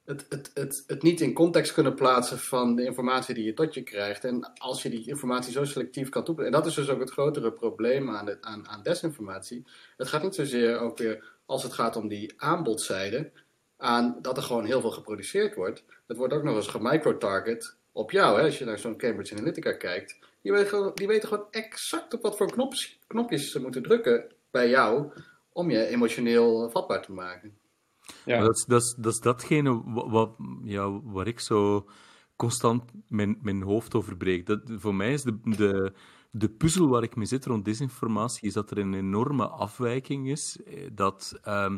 [0.07, 3.73] het, het, het, het niet in context kunnen plaatsen van de informatie die je tot
[3.73, 4.23] je krijgt.
[4.23, 6.53] En als je die informatie zo selectief kan toepassen.
[6.53, 9.65] En dat is dus ook het grotere probleem aan, aan, aan desinformatie.
[9.97, 13.31] Het gaat niet zozeer ook weer, als het gaat om die aanbodzijde,
[13.77, 15.83] aan dat er gewoon heel veel geproduceerd wordt.
[16.07, 18.37] Het wordt ook nog eens gemicrotarget op jou.
[18.37, 18.45] Hè?
[18.45, 20.19] Als je naar zo'n Cambridge Analytica kijkt.
[20.41, 20.51] Die
[21.07, 22.51] weten, gewoon exact op wat voor
[23.07, 25.11] knopjes ze moeten drukken bij jou
[25.51, 27.57] om je emotioneel vatbaar te maken.
[28.27, 28.39] Ja.
[28.39, 31.87] Dat, is, dat, is, dat datgene wat, ja, waar ik zo
[32.35, 34.47] constant mijn, mijn hoofd overbreekt.
[34.47, 35.93] Dat, voor mij is de, de,
[36.31, 40.59] de puzzel waar ik mee zit rond desinformatie, is dat er een enorme afwijking is.
[40.65, 41.77] Eh, dat, ehm,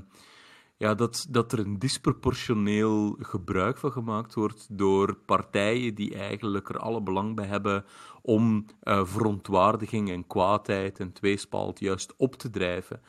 [0.78, 6.80] ja, dat, dat er een disproportioneel gebruik van gemaakt wordt door partijen die eigenlijk er
[6.80, 7.86] alle belang bij hebben
[8.22, 13.02] om uh, verontwaardiging en kwaadheid en tweespalt juist op te drijven.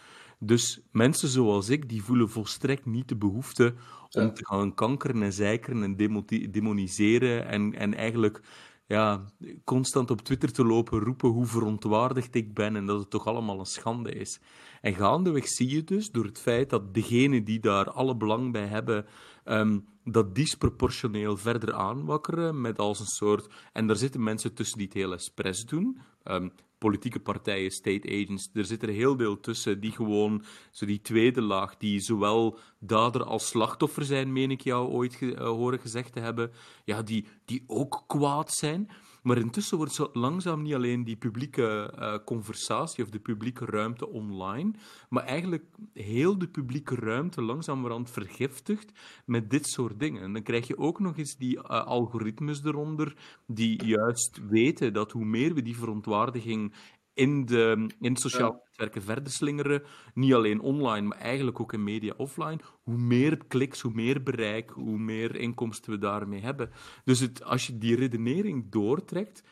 [0.42, 3.74] Dus mensen zoals ik, die voelen volstrekt niet de behoefte
[4.10, 5.96] om te gaan kankeren en zeikeren en
[6.50, 8.40] demoniseren en, en eigenlijk
[8.86, 9.24] ja,
[9.64, 13.58] constant op Twitter te lopen roepen hoe verontwaardigd ik ben en dat het toch allemaal
[13.58, 14.40] een schande is.
[14.80, 18.66] En gaandeweg zie je dus, door het feit dat degenen die daar alle belang bij
[18.66, 19.06] hebben,
[19.44, 23.48] um, dat disproportioneel verder aanwakkeren, met als een soort...
[23.72, 26.00] En daar zitten mensen tussen die het heel expres doen.
[26.24, 31.00] Um, politieke partijen, state agents, er zit er heel veel tussen die gewoon, zo die
[31.00, 35.78] tweede laag, die zowel dader als slachtoffer zijn, meen ik jou ooit ge uh, horen
[35.78, 36.50] gezegd te hebben,
[36.84, 38.90] ja, die, die ook kwaad zijn.
[39.22, 44.08] Maar intussen wordt zo langzaam niet alleen die publieke uh, conversatie of de publieke ruimte
[44.08, 44.70] online,
[45.08, 48.92] maar eigenlijk heel de publieke ruimte langzamerhand vergiftigd
[49.24, 50.22] met dit soort dingen.
[50.22, 55.12] En dan krijg je ook nog eens die uh, algoritmes eronder, die juist weten dat
[55.12, 56.72] hoe meer we die verontwaardiging
[57.14, 59.82] in, de, in sociale netwerken verder slingeren,
[60.14, 64.70] niet alleen online, maar eigenlijk ook in media offline, hoe meer kliks, hoe meer bereik,
[64.70, 66.70] hoe meer inkomsten we daarmee hebben.
[67.04, 69.42] Dus het, als je die redenering doortrekt,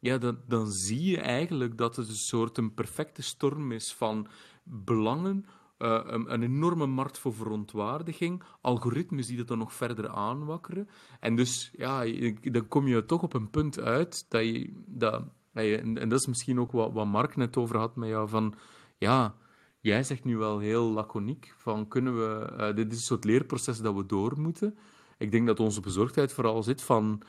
[0.00, 4.26] ja, dan, dan zie je eigenlijk dat het een soort een perfecte storm is van
[4.64, 5.46] belangen,
[5.78, 10.88] uh, een, een, enorme markt voor verontwaardiging, algoritmes die dat dan nog verder aanwakkeren.
[11.20, 12.04] En dus, ja,
[12.40, 14.72] dan kom je toch op een punt uit dat je...
[14.86, 15.24] Dat,
[15.58, 18.54] en, en, dat is misschien ook wat, wat Mark net over had met jou, van
[18.98, 19.34] ja,
[19.80, 23.80] jij zegt nu wel heel laconiek van kunnen we, uh, dit is een soort leerproces
[23.80, 24.78] dat we door moeten.
[25.18, 27.22] Ik denk dat onze bezorgdheid vooral zit van,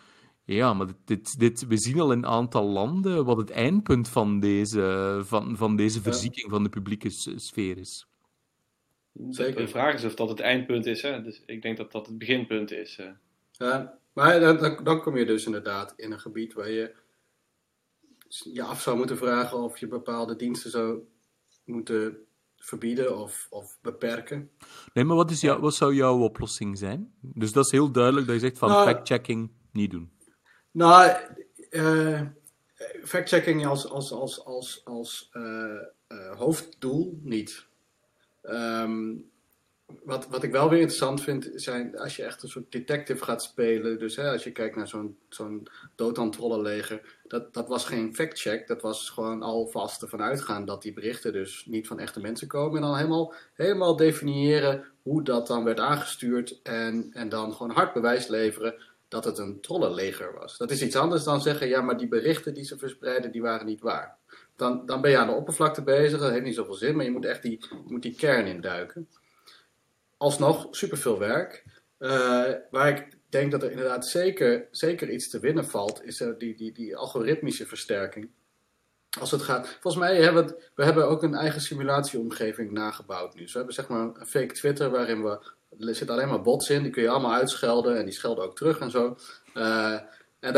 [0.43, 4.39] ja, maar dit, dit, we zien al in een aantal landen wat het eindpunt van
[4.39, 8.07] deze, van, van deze verzieking van de publieke sfeer is.
[9.29, 9.61] Zeker.
[9.61, 11.01] De vraag is of dat het eindpunt is.
[11.01, 11.21] Hè?
[11.21, 12.97] Dus ik denk dat dat het beginpunt is.
[12.97, 13.09] Hè?
[13.51, 16.95] Ja, maar dan, dan kom je dus inderdaad in een gebied waar je
[18.29, 20.99] je af zou moeten vragen of je bepaalde diensten zou
[21.65, 22.17] moeten
[22.57, 24.51] verbieden of, of beperken.
[24.93, 27.13] Nee, maar wat, is jou, wat zou jouw oplossing zijn?
[27.21, 30.11] Dus dat is heel duidelijk dat je zegt van nou, fact-checking niet doen.
[30.71, 31.17] Nou,
[31.69, 32.21] uh,
[33.03, 35.43] fact-checking als, als, als, als, als uh,
[36.07, 37.67] uh, hoofddoel niet.
[38.43, 39.29] Um,
[40.04, 43.43] wat, wat ik wel weer interessant vind, zijn als je echt een soort detective gaat
[43.43, 43.99] spelen.
[43.99, 47.17] Dus hè, als je kijkt naar zo'n zo'n doodhandtrollenleger.
[47.28, 48.67] Dat, dat was geen fact-check.
[48.67, 52.75] Dat was gewoon alvast ervan uitgaan dat die berichten dus niet van echte mensen komen.
[52.75, 56.60] En dan helemaal, helemaal definiëren hoe dat dan werd aangestuurd.
[56.63, 58.75] En, en dan gewoon hard bewijs leveren
[59.08, 60.58] dat het een trollenleger was.
[60.58, 63.65] Dat is iets anders dan zeggen, ja, maar die berichten die ze verspreiden, die waren
[63.65, 64.17] niet waar.
[64.56, 67.12] Dan, dan ben je aan de oppervlakte bezig, dat heeft niet zoveel zin, maar je
[67.12, 69.08] moet echt die, moet die kern induiken
[70.19, 71.63] alsnog superveel werk.
[71.99, 76.29] Uh, waar ik denk dat er inderdaad zeker, zeker iets te winnen valt, is uh,
[76.38, 78.29] die, die, die algoritmische versterking.
[79.19, 83.41] Als het gaat, volgens mij hebben we, we hebben ook een eigen simulatieomgeving nagebouwd nu.
[83.41, 85.29] Dus we hebben zeg maar een fake Twitter waarin we,
[85.79, 88.55] er zitten alleen maar bots in, die kun je allemaal uitschelden en die schelden ook
[88.55, 89.17] terug en zo.
[89.53, 89.99] Uh,
[90.39, 90.55] en,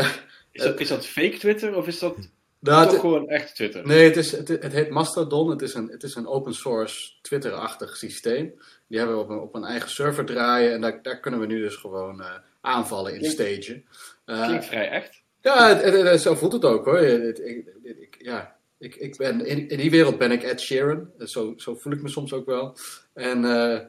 [0.52, 2.16] is, dat, is dat fake Twitter of is dat
[2.58, 3.86] nou, toch gewoon echt Twitter?
[3.86, 5.50] Nee, het, is, het, het heet Mastodon.
[5.50, 8.54] Het is een, het is een open source Twitter-achtig systeem.
[8.92, 10.72] Die hebben we op een, op een eigen server draaien.
[10.72, 13.82] En daar, daar kunnen we nu dus gewoon uh, aanvallen in stage.
[14.26, 15.22] Uh, Klinkt vrij echt.
[15.40, 16.98] Ja, het, het, zo voelt het ook hoor.
[16.98, 17.38] Ik,
[17.82, 21.10] ik, ja, ik, ik ben, in, in die wereld ben ik Ed Sheeran.
[21.18, 22.76] Zo, zo voel ik me soms ook wel.
[23.12, 23.80] En, uh,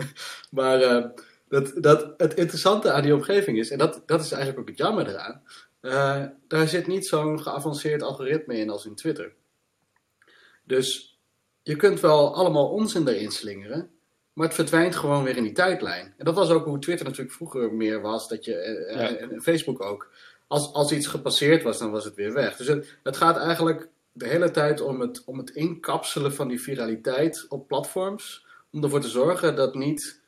[0.56, 0.78] maar
[1.48, 4.78] dat, dat, het interessante aan die omgeving is, en dat, dat is eigenlijk ook het
[4.78, 5.42] jammer eraan.
[6.48, 9.32] daar zit niet zo'n geavanceerd algoritme in als in Twitter.
[10.64, 11.18] Dus
[11.62, 13.90] je kunt wel allemaal onzin erin slingeren.
[14.36, 16.14] Maar het verdwijnt gewoon weer in die tijdlijn.
[16.16, 18.28] En dat was ook hoe Twitter natuurlijk vroeger meer was.
[18.28, 20.10] Dat je, eh, en, Facebook ook.
[20.46, 22.56] Als, als iets gepasseerd was, dan was het weer weg.
[22.56, 26.60] Dus het, het gaat eigenlijk de hele tijd om het, om het inkapselen van die
[26.60, 28.46] viraliteit op platforms.
[28.70, 30.20] Om ervoor te zorgen dat niet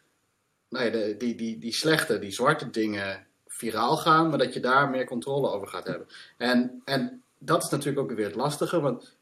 [0.68, 4.28] nee, de, die, die, die slechte, die zwarte dingen viraal gaan.
[4.28, 6.06] Maar dat je daar meer controle over gaat hebben.
[6.36, 8.80] En, en dat is natuurlijk ook weer het lastige.
[8.80, 9.17] Want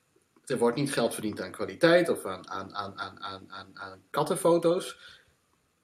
[0.47, 4.99] er wordt niet geld verdiend aan kwaliteit of aan, aan, aan, aan, aan, aan kattenfoto's.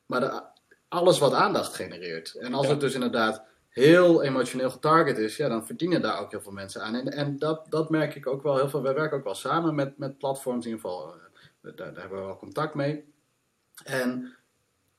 [0.07, 0.43] Maar de,
[0.89, 2.35] alles wat aandacht genereert.
[2.35, 6.41] En als het dus inderdaad heel emotioneel getarget is, ja, dan verdienen daar ook heel
[6.41, 6.95] veel mensen aan.
[6.95, 8.83] En, en dat, dat merk ik ook wel heel veel.
[8.83, 11.15] Wij werken ook wel samen met, met platforms, in ieder geval.
[11.15, 11.21] Eh,
[11.61, 13.05] daar, daar hebben we wel contact mee.
[13.85, 14.37] En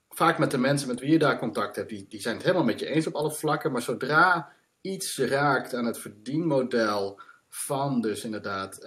[0.10, 2.66] vaak met de mensen met wie je daar contact hebt, die, die zijn het helemaal
[2.66, 3.72] met je eens op alle vlakken.
[3.72, 7.20] Maar zodra iets raakt aan het verdienmodel
[7.56, 8.82] van dus inderdaad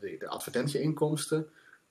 [0.00, 1.48] de, de advertentieinkomsten,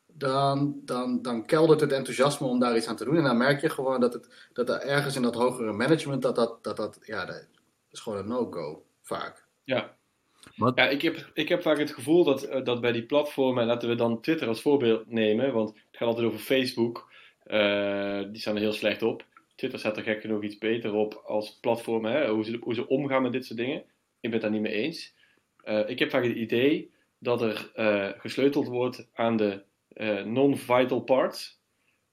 [0.07, 3.17] dan, dan, dan keldert het enthousiasme om daar iets aan te doen.
[3.17, 6.35] En dan merk je gewoon dat, het, dat er ergens in dat hogere management, dat
[6.35, 7.47] dat, dat, dat ja, dat
[7.91, 9.45] is gewoon een no-go vaak.
[9.63, 9.95] Ja,
[10.75, 13.67] ja, ik heb, ik heb vaak het gevoel dat, eh, dat bij die platformen, en
[13.67, 17.09] laten we dan Twitter als voorbeeld nemen, want het gaat altijd over Facebook,
[17.45, 19.25] uh, die staan er heel slecht op.
[19.55, 22.87] Twitter staat er gek genoeg iets beter op als platform, hè, hoe, ze, hoe ze
[22.87, 23.79] omgaan met dit soort dingen.
[24.19, 25.13] Ik ben het daar niet mee eens.
[25.65, 27.71] Uh, ik heb vaak het idee dat er
[28.17, 29.63] gesleuteld wordt aan de
[30.26, 31.60] non-vital parts,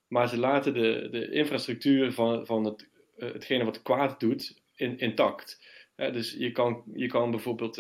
[0.09, 5.61] maar ze laten de, de infrastructuur van, van het, hetgene wat kwaad doet in, intact
[5.97, 7.75] dus je kan, je kan bijvoorbeeld,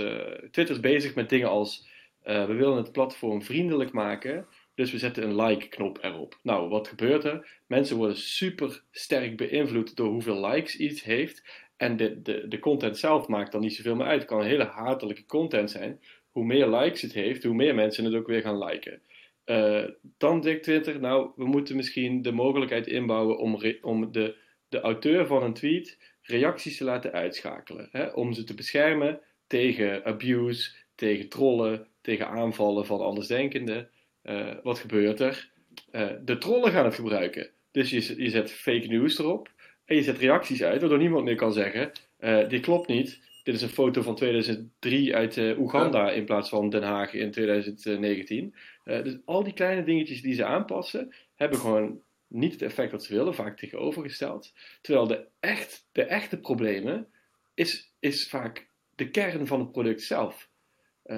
[0.50, 1.88] Twitter is bezig met dingen als,
[2.22, 6.38] we willen het platform vriendelijk maken, dus we zetten een like-knop erop.
[6.42, 7.60] Nou, wat gebeurt er?
[7.66, 11.66] Mensen worden super sterk beïnvloed door hoeveel likes iets heeft.
[11.78, 14.20] En de, de, de content zelf maakt dan niet zoveel meer uit.
[14.20, 16.00] Het kan hele hatelijke content zijn.
[16.30, 19.00] Hoe meer likes het heeft, hoe meer mensen het ook weer gaan liken.
[19.46, 19.84] Uh,
[20.18, 24.36] dan denkt Twitter, nou, we moeten misschien de mogelijkheid inbouwen om, om de,
[24.68, 27.88] de auteur van een tweet reacties te laten uitschakelen.
[27.92, 33.90] Hè, om ze te beschermen tegen abuse, tegen trollen, tegen aanvallen van andersdenkenden.
[34.22, 35.50] Uh, wat gebeurt er?
[35.92, 37.50] Uh, de trollen gaan het gebruiken.
[37.70, 39.50] Dus je, je zet fake news erop
[39.88, 43.20] en je zet reacties uit, waardoor niemand meer kan zeggen: uh, dit klopt niet.
[43.42, 48.54] Dit is een foto van 2003 uit Oeganda in plaats van Den Haag in 2019.
[48.84, 53.14] dus al die kleine dingetjes die ze aanpassen, hebben gewoon niet het effect dat ze
[53.14, 54.52] willen, vaak tegenovergesteld.
[54.80, 57.06] Terwijl de, echt, de echte problemen
[57.54, 60.50] is, is vaak de kern van het product zelf.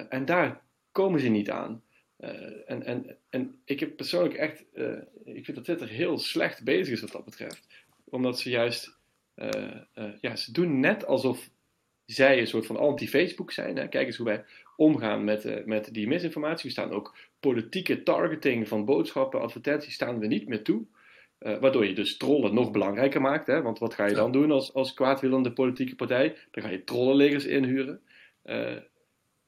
[0.09, 1.83] En daar komen ze niet aan.
[2.21, 6.65] Uh, en, en, en ik heb persoonlijk echt, uh, ik vind dat Twitter heel slecht
[6.65, 7.67] bezig is wat dat betreft.
[8.11, 8.99] Omdat ze juist,
[10.21, 11.51] ja, ze doen net alsof
[12.07, 13.77] zij een soort van anti-Facebook zijn.
[13.77, 13.89] Hè?
[13.89, 14.45] Kijk eens hoe wij
[14.77, 16.65] omgaan met, met die misinformatie.
[16.65, 20.85] We staan ook politieke targeting van boodschappen, advertenties, staan we niet meer toe.
[21.41, 23.47] Uh, waardoor je dus trollen nog belangrijker maakt.
[23.47, 23.63] Hè?
[23.63, 26.37] Want wat ga je dan doen als, als kwaadwillende politieke partij?
[26.51, 28.01] Dan ga je trollenlegers inhuren.
[28.45, 28.77] Uh,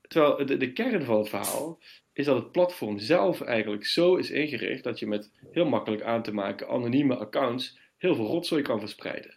[0.08, 1.78] terwijl de, de kern van het verhaal
[2.12, 6.22] is dat het platform zelf eigenlijk zo is ingericht dat je met heel makkelijk aan
[6.22, 9.34] te maken anonieme accounts heel veel rotzooi kan verspreiden.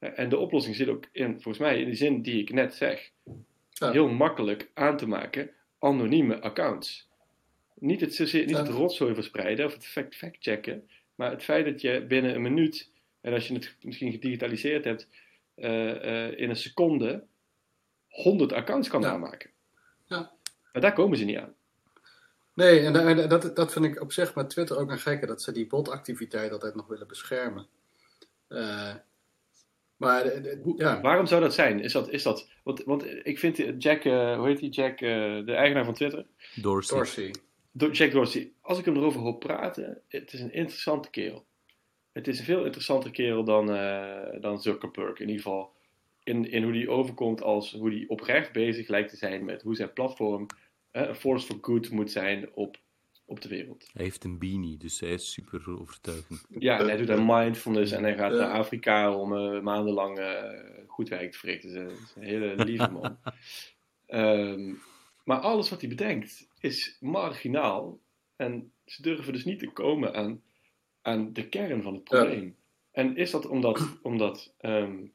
[0.00, 2.74] Uh, en de oplossing zit ook in, volgens mij, in de zin die ik net
[2.74, 3.10] zeg.
[3.70, 3.90] Ja.
[3.90, 7.08] Heel makkelijk aan te maken anonieme accounts.
[7.74, 12.34] Niet het, niet het rotzooi verspreiden of het fact-checken, maar het feit dat je binnen
[12.34, 12.90] een minuut,
[13.20, 15.08] en als je het misschien gedigitaliseerd hebt,
[15.56, 17.24] uh, uh, in een seconde
[18.08, 19.10] 100 accounts kan ja.
[19.10, 19.50] aanmaken.
[20.06, 20.32] Ja.
[20.72, 21.54] Maar daar komen ze niet aan.
[22.54, 25.52] Nee, en dat, dat vind ik op zich met Twitter ook een gekke, dat ze
[25.52, 27.66] die botactiviteit altijd nog willen beschermen.
[28.48, 28.94] Uh,
[29.96, 30.42] maar
[30.76, 31.00] ja.
[31.00, 31.80] Waarom zou dat zijn?
[31.80, 35.84] Is dat, is dat want, want ik vind Jack, hoe heet die Jack, de eigenaar
[35.84, 36.26] van Twitter?
[36.54, 36.96] Dorsey.
[36.96, 37.34] Dorsey.
[37.92, 41.46] Jack Dorsey, als ik hem erover hoor praten, het is een interessante kerel.
[42.12, 45.18] Het is een veel interessanter kerel dan, uh, dan Zuckerberg.
[45.18, 45.72] In ieder geval
[46.22, 49.76] in, in hoe hij overkomt als hoe hij oprecht bezig lijkt te zijn met hoe
[49.76, 50.46] zijn platform
[50.92, 52.76] uh, een force for good moet zijn op,
[53.28, 53.90] op de wereld.
[53.92, 56.46] Hij heeft een beanie, dus hij is super overtuigend.
[56.58, 60.20] Ja, en hij doet een mindfulness en hij gaat naar Afrika om uh, maandenlang
[60.86, 61.84] goed werk te verrichten.
[61.84, 63.18] Dat is een hele lieve man.
[64.06, 64.80] um,
[65.24, 68.00] maar alles wat hij bedenkt is marginaal.
[68.36, 70.42] En ze durven dus niet te komen aan,
[71.02, 72.56] aan de kern van het probleem.
[72.90, 75.12] En is dat omdat, omdat, um,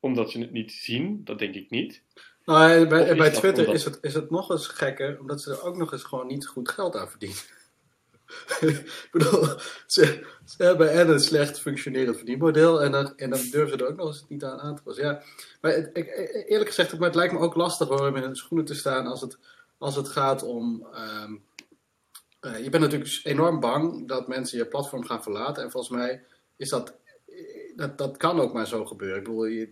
[0.00, 1.24] omdat ze het niet zien?
[1.24, 2.04] Dat denk ik niet.
[2.48, 5.76] Nou, bij, bij Twitter is, het, is het nog eens gekker, omdat ze er ook
[5.76, 7.38] nog eens gewoon niet goed geld aan verdienen.
[8.60, 9.44] ik bedoel,
[9.86, 13.90] ze, ze, hebben en een slecht functionerend verdienmodel en dan, en dan durven ze er
[13.90, 15.04] ook nog eens niet aan aan te passen.
[15.04, 15.22] Ja,
[15.60, 16.06] maar het, ik,
[16.46, 19.06] eerlijk gezegd, maar het lijkt me ook lastig hoor, om in de schoenen te staan
[19.06, 19.38] als het,
[19.78, 20.86] als het gaat om...
[21.22, 21.44] Um,
[22.40, 26.24] uh, je bent natuurlijk enorm bang dat mensen je platform gaan verlaten en volgens mij
[26.56, 26.96] is dat...
[27.76, 29.18] Dat, dat kan ook maar zo gebeuren.
[29.18, 29.68] Ik bedoel, je,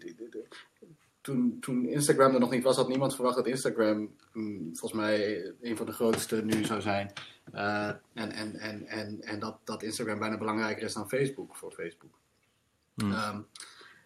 [1.27, 5.53] toen, toen Instagram er nog niet was, had niemand verwacht dat Instagram mm, volgens mij
[5.61, 7.13] een van de grootste nu zou zijn.
[7.55, 11.73] Uh, en en, en, en, en dat, dat Instagram bijna belangrijker is dan Facebook voor
[11.73, 12.19] Facebook.
[12.95, 13.13] Hmm.
[13.13, 13.47] Um,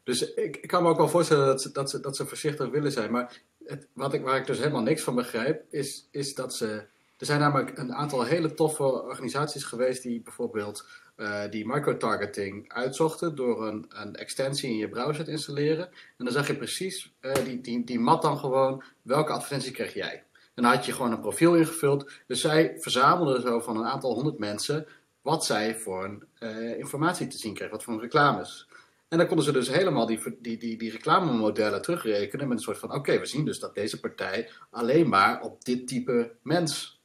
[0.05, 2.71] dus ik, ik kan me ook wel voorstellen dat ze, dat ze, dat ze voorzichtig
[2.71, 3.11] willen zijn.
[3.11, 6.87] Maar het, wat ik, waar ik dus helemaal niks van begrijp, is, is dat ze.
[7.17, 10.87] Er zijn namelijk een aantal hele toffe organisaties geweest die bijvoorbeeld
[11.21, 15.87] uh, die microtargeting uitzochten door een, een, extensie in je browser te installeren.
[15.87, 19.95] En dan zag je precies, uh, die, die, die mat dan gewoon, welke advertentie kreeg
[19.95, 20.25] jij.
[20.55, 22.11] En dan had je gewoon een profiel ingevuld.
[22.27, 24.87] Dus zij verzamelden zo van een aantal honderd mensen
[25.23, 28.69] wat zij voor uh, informatie te zien kregen, wat voor reclames.
[29.09, 32.79] En dan konden ze dus helemaal die, die, die, die reclamemodellen terugrekenen met een soort
[32.79, 37.01] van: oké, we zien dus dat deze partij alleen maar op dit type mens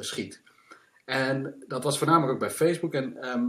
[0.00, 0.43] schiet.
[1.04, 2.94] En dat was voornamelijk ook bij Facebook.
[2.94, 3.46] En ehm,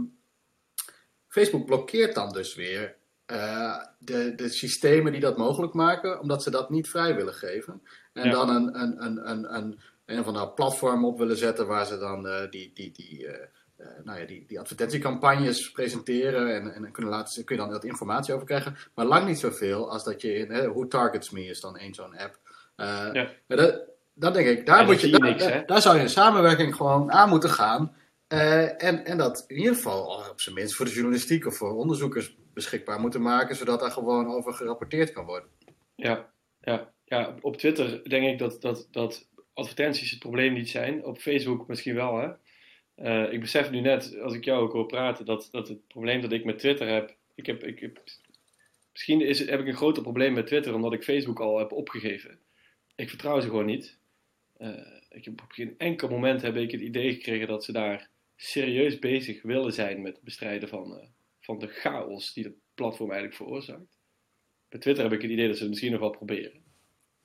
[1.28, 2.96] Facebook blokkeert dan dus weer
[3.26, 7.82] uh, de, de systemen die dat mogelijk maken, omdat ze dat niet vrij willen geven.
[8.12, 11.86] En dan een, een, een, een, een, een of andere platform op willen zetten waar
[11.86, 13.34] ze dan uh, die, die, die, uh,
[14.04, 18.34] nou ja, die, die advertentiecampagnes presenteren en, en kunnen laten, kun je dan wat informatie
[18.34, 18.76] over krijgen.
[18.94, 22.16] Maar lang niet zoveel als dat je in Who Targets Me is dan één zo'n
[22.16, 22.38] app.
[22.76, 23.28] ja.
[23.46, 27.28] dat, dan denk ik, daar, moet je, daar, daar, zou je een samenwerking gewoon aan
[27.28, 27.96] moeten gaan.
[28.32, 31.76] Uh, en, en dat in ieder geval op zijn minst voor de journalistiek of voor
[31.76, 35.48] onderzoekers beschikbaar moeten maken, zodat daar gewoon over gerapporteerd kan worden.
[35.96, 41.04] Ja, ja, ja op Twitter denk ik dat, dat, dat advertenties het probleem niet zijn.
[41.04, 42.28] Op Facebook misschien wel, hè.
[42.96, 46.20] Uh, ik besef nu net, als ik jou ook hoor praten, dat, dat het probleem
[46.20, 48.02] dat ik met Twitter heb, ik heb, ik heb
[48.92, 52.38] misschien is, heb ik een groter probleem met Twitter omdat ik Facebook al heb opgegeven.
[52.94, 53.98] Ik vertrouw ze gewoon niet.
[54.58, 58.10] Uh, ik heb op geen enkel moment heb ik het idee gekregen dat ze daar
[58.36, 61.04] serieus bezig willen zijn met het bestrijden van, uh,
[61.40, 63.98] van de chaos die het platform eigenlijk veroorzaakt.
[64.68, 66.64] Bij Twitter heb ik het idee dat ze het misschien nog wel proberen.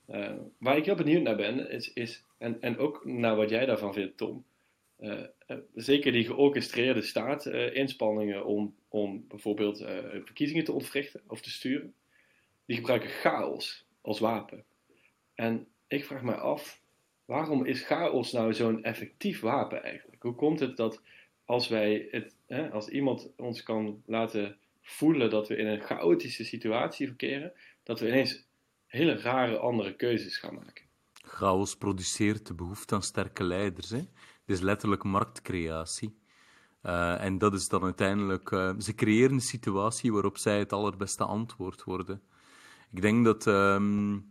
[0.10, 3.66] Uh, waar ik heel benieuwd naar ben, is, is en, en ook naar wat jij
[3.66, 4.46] daarvan vindt, Tom.
[5.74, 9.78] Zeker die georchestreerde staat, inspanningen om, om bijvoorbeeld
[10.24, 11.94] verkiezingen te ontwrichten of te sturen,
[12.66, 14.66] die gebruiken chaos als wapen.
[15.36, 16.81] En ik vraag me af,
[17.32, 20.24] waarom is chaos nou zo'n effectief wapen eigenlijk?
[20.24, 21.02] Hoe komt het dat
[21.46, 26.44] als wij het, hè, als iemand ons kan laten voelen dat we in een chaotische
[26.44, 27.54] situatie verkeren,
[27.84, 28.48] dat we ineens
[28.88, 30.86] hele rare andere keuzes gaan maken?
[31.14, 33.90] Chaos produceert de behoefte aan sterke leiders.
[33.90, 33.98] Hè?
[33.98, 36.20] Het is letterlijk marktcreatie.
[36.84, 38.52] Uh, en dat is dan uiteindelijk.
[38.52, 42.22] Uh, ze creëren een situatie waarop zij het allerbeste antwoord worden.
[42.92, 43.46] Ik denk dat.
[43.46, 44.30] Um,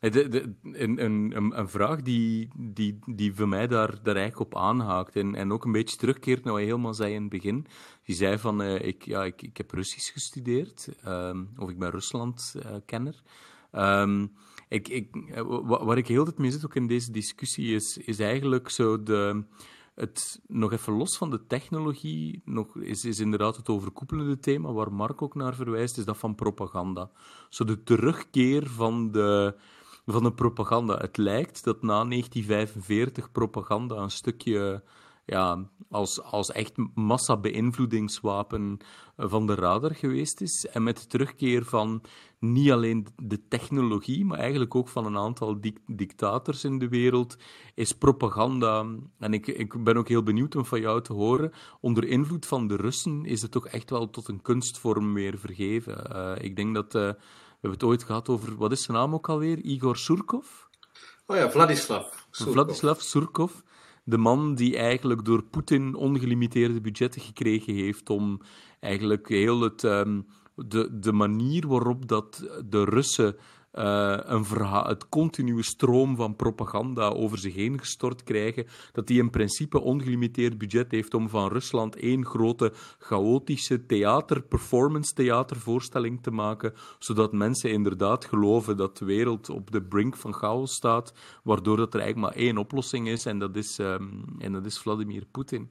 [0.00, 5.16] de, een, een, een vraag die, die, die voor mij daar, daar eigenlijk op aanhaakt
[5.16, 7.66] en, en ook een beetje terugkeert naar wat je helemaal zei in het begin.
[8.04, 11.90] Die zei van, uh, ik, ja, ik, ik heb Russisch gestudeerd, um, of ik ben
[11.90, 13.22] Rusland-kenner.
[13.72, 14.32] Uh, um,
[14.68, 15.32] ik, ik,
[15.64, 19.44] waar ik heel het mee zit ook in deze discussie is, is eigenlijk zo de,
[19.94, 24.92] het, nog even los van de technologie, nog, is, is inderdaad het overkoepelende thema waar
[24.92, 27.10] Mark ook naar verwijst, is dat van propaganda.
[27.48, 29.54] Zo de terugkeer van de
[30.12, 30.96] van de propaganda.
[30.96, 34.82] Het lijkt dat na 1945 propaganda een stukje
[35.30, 38.78] ja, als, als echt massa-beïnvloedingswapen
[39.16, 40.66] van de radar geweest is.
[40.66, 42.02] En met de terugkeer van
[42.38, 47.36] niet alleen de technologie, maar eigenlijk ook van een aantal dictators in de wereld,
[47.74, 48.86] is propaganda,
[49.18, 52.66] en ik, ik ben ook heel benieuwd om van jou te horen, onder invloed van
[52.66, 56.10] de Russen is het toch echt wel tot een kunstvorm weer vergeven.
[56.12, 56.92] Uh, ik denk dat...
[56.92, 57.16] We
[57.60, 59.58] hebben het ooit gehad over, wat is zijn naam ook alweer?
[59.58, 60.46] Igor Surkov?
[61.26, 62.54] Oh ja, Vladislav Surkov.
[62.54, 63.52] Vladislav Surkov.
[64.04, 68.40] De man die eigenlijk door Poetin ongelimiteerde budgetten gekregen heeft om
[68.80, 73.36] eigenlijk heel het, um, de, de manier waarop dat de Russen
[73.74, 79.20] uh, een verhaal, het continue stroom van propaganda over zich heen gestort krijgen, dat die
[79.20, 86.30] in principe ongelimiteerd budget heeft om van Rusland één grote chaotische theater, performance theatervoorstelling te
[86.30, 91.12] maken, zodat mensen inderdaad geloven dat de wereld op de brink van chaos staat,
[91.42, 94.78] waardoor dat er eigenlijk maar één oplossing is en dat is, um, en dat is
[94.78, 95.68] Vladimir Poetin.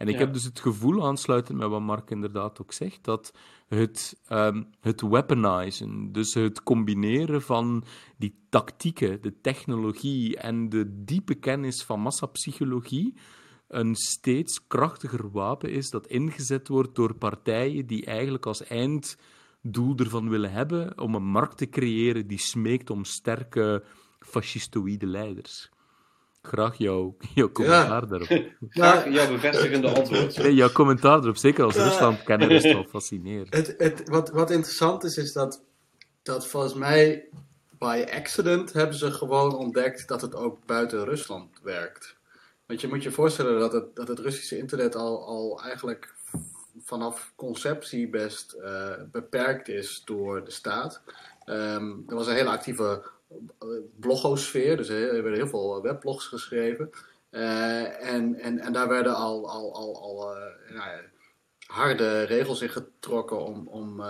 [0.00, 3.32] En ik heb dus het gevoel, aansluitend met wat Mark inderdaad ook zegt, dat
[3.68, 7.84] het, um, het weaponizen, dus het combineren van
[8.16, 13.14] die tactieken, de technologie en de diepe kennis van massapsychologie,
[13.68, 20.28] een steeds krachtiger wapen is dat ingezet wordt door partijen die eigenlijk als einddoel ervan
[20.28, 23.84] willen hebben om een markt te creëren die smeekt om sterke
[24.18, 25.70] fascistoïde leiders.
[26.42, 28.28] Graag jouw, jouw commentaar daarop.
[28.68, 30.36] Graag jouw bevestigende antwoord.
[30.36, 33.54] Nee, jouw commentaar erop, zeker als Rusland-kenner, is wel fascinerend.
[33.54, 35.62] Het, het, wat, wat interessant is, is dat,
[36.22, 37.28] dat volgens mij
[37.78, 42.16] by accident hebben ze gewoon ontdekt dat het ook buiten Rusland werkt.
[42.66, 46.14] Want je moet je voorstellen dat het, dat het Russische internet al, al eigenlijk
[46.84, 51.02] vanaf conceptie best uh, beperkt is door de staat.
[51.46, 53.02] Um, er was een hele actieve
[54.00, 54.76] blogosfeer.
[54.76, 56.90] Dus er werden heel veel webblogs geschreven.
[57.30, 61.00] Uh, en, en, en daar werden al, al, al, al uh, nou ja,
[61.66, 63.68] harde regels in getrokken om.
[63.68, 64.00] om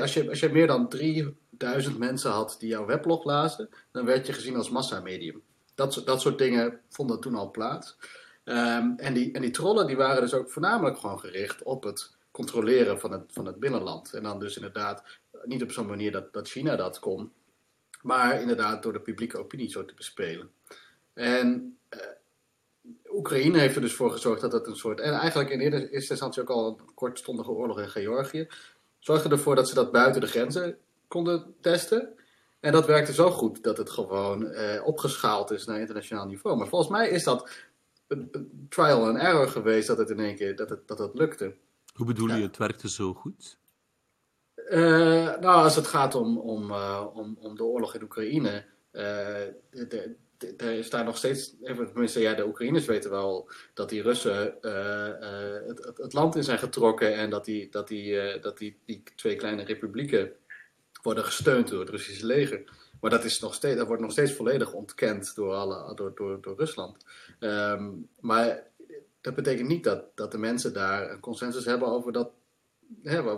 [0.00, 4.26] als, je, als je meer dan 3000 mensen had die jouw weblog lazen, dan werd
[4.26, 5.42] je gezien als massamedium.
[5.74, 7.96] Dat, dat soort dingen vonden toen al plaats.
[8.44, 12.16] Um, en, die, en die trollen die waren dus ook voornamelijk gewoon gericht op het
[12.30, 14.12] controleren van het, van het binnenland.
[14.12, 15.02] En dan dus inderdaad
[15.44, 17.32] niet op zo'n manier dat, dat China dat kon,
[18.06, 20.50] maar inderdaad door de publieke opinie zo te bespelen.
[21.12, 22.00] En uh,
[23.10, 26.42] Oekraïne heeft er dus voor gezorgd dat het een soort, en eigenlijk in eerste instantie
[26.42, 28.48] ook al een kortstondige oorlog in Georgië,
[28.98, 30.78] zorgde ervoor dat ze dat buiten de grenzen
[31.08, 32.14] konden testen.
[32.60, 36.56] En dat werkte zo goed dat het gewoon eh, opgeschaald is naar internationaal niveau.
[36.56, 37.50] Maar volgens mij is dat
[38.06, 38.30] een,
[38.68, 41.54] trial and error geweest dat het in één keer dat het, dat het lukte.
[41.94, 43.58] Hoe bedoel je, het werkte zo goed?
[44.70, 48.64] Uh, nou, als het gaat om, om, uh, om, om de oorlog in Oekraïne,
[50.56, 54.54] er is daar nog steeds, tenminste, ja, de Oekraïners weten wel dat die Russen
[55.66, 59.02] het, het, het, land in zijn getrokken en dat die, dat die, dat die, die
[59.16, 60.32] twee kleine republieken
[61.02, 62.64] worden gesteund door het Russische leger.
[63.00, 66.40] Maar dat, is nog steeds, dat wordt nog steeds volledig ontkend door, alle, door, door,
[66.40, 67.04] door Rusland.
[67.38, 67.90] Ehm,
[68.20, 68.62] maar
[69.20, 72.30] dat betekent niet dat, dat de mensen daar een consensus hebben over dat,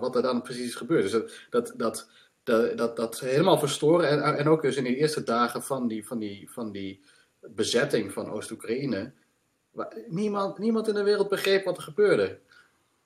[0.00, 1.02] wat er dan precies is gebeurd.
[1.02, 1.12] Dus
[1.50, 2.08] dat, dat,
[2.44, 4.08] dat, dat, dat, helemaal verstoren.
[4.08, 7.00] En, en ook dus in die eerste dagen van die, van die, van die
[7.40, 9.12] bezetting van Oost-Oekraïne.
[10.08, 12.38] Niemand, niemand in de wereld begreep wat er gebeurde.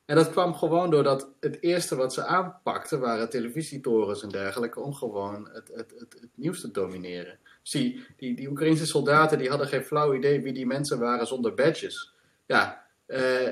[0.04, 4.94] En dat kwam gewoon doordat het eerste wat ze aanpakten waren televisietorens en dergelijke om
[4.94, 7.38] gewoon het, het, het, het nieuws te domineren.
[7.62, 11.54] Zie, die, die Oekraïnse soldaten die hadden geen flauw idee wie die mensen waren zonder
[11.54, 12.14] badges.
[12.46, 13.48] Ja, eh,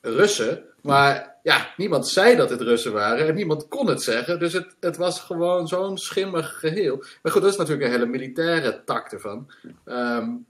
[0.00, 4.38] Russen, maar ja, niemand zei dat het Russen waren en niemand kon het zeggen.
[4.38, 6.96] Dus het, het was gewoon zo'n schimmig geheel.
[7.22, 9.50] Maar goed, dat is natuurlijk een hele militaire tak ervan.
[9.84, 10.46] Um,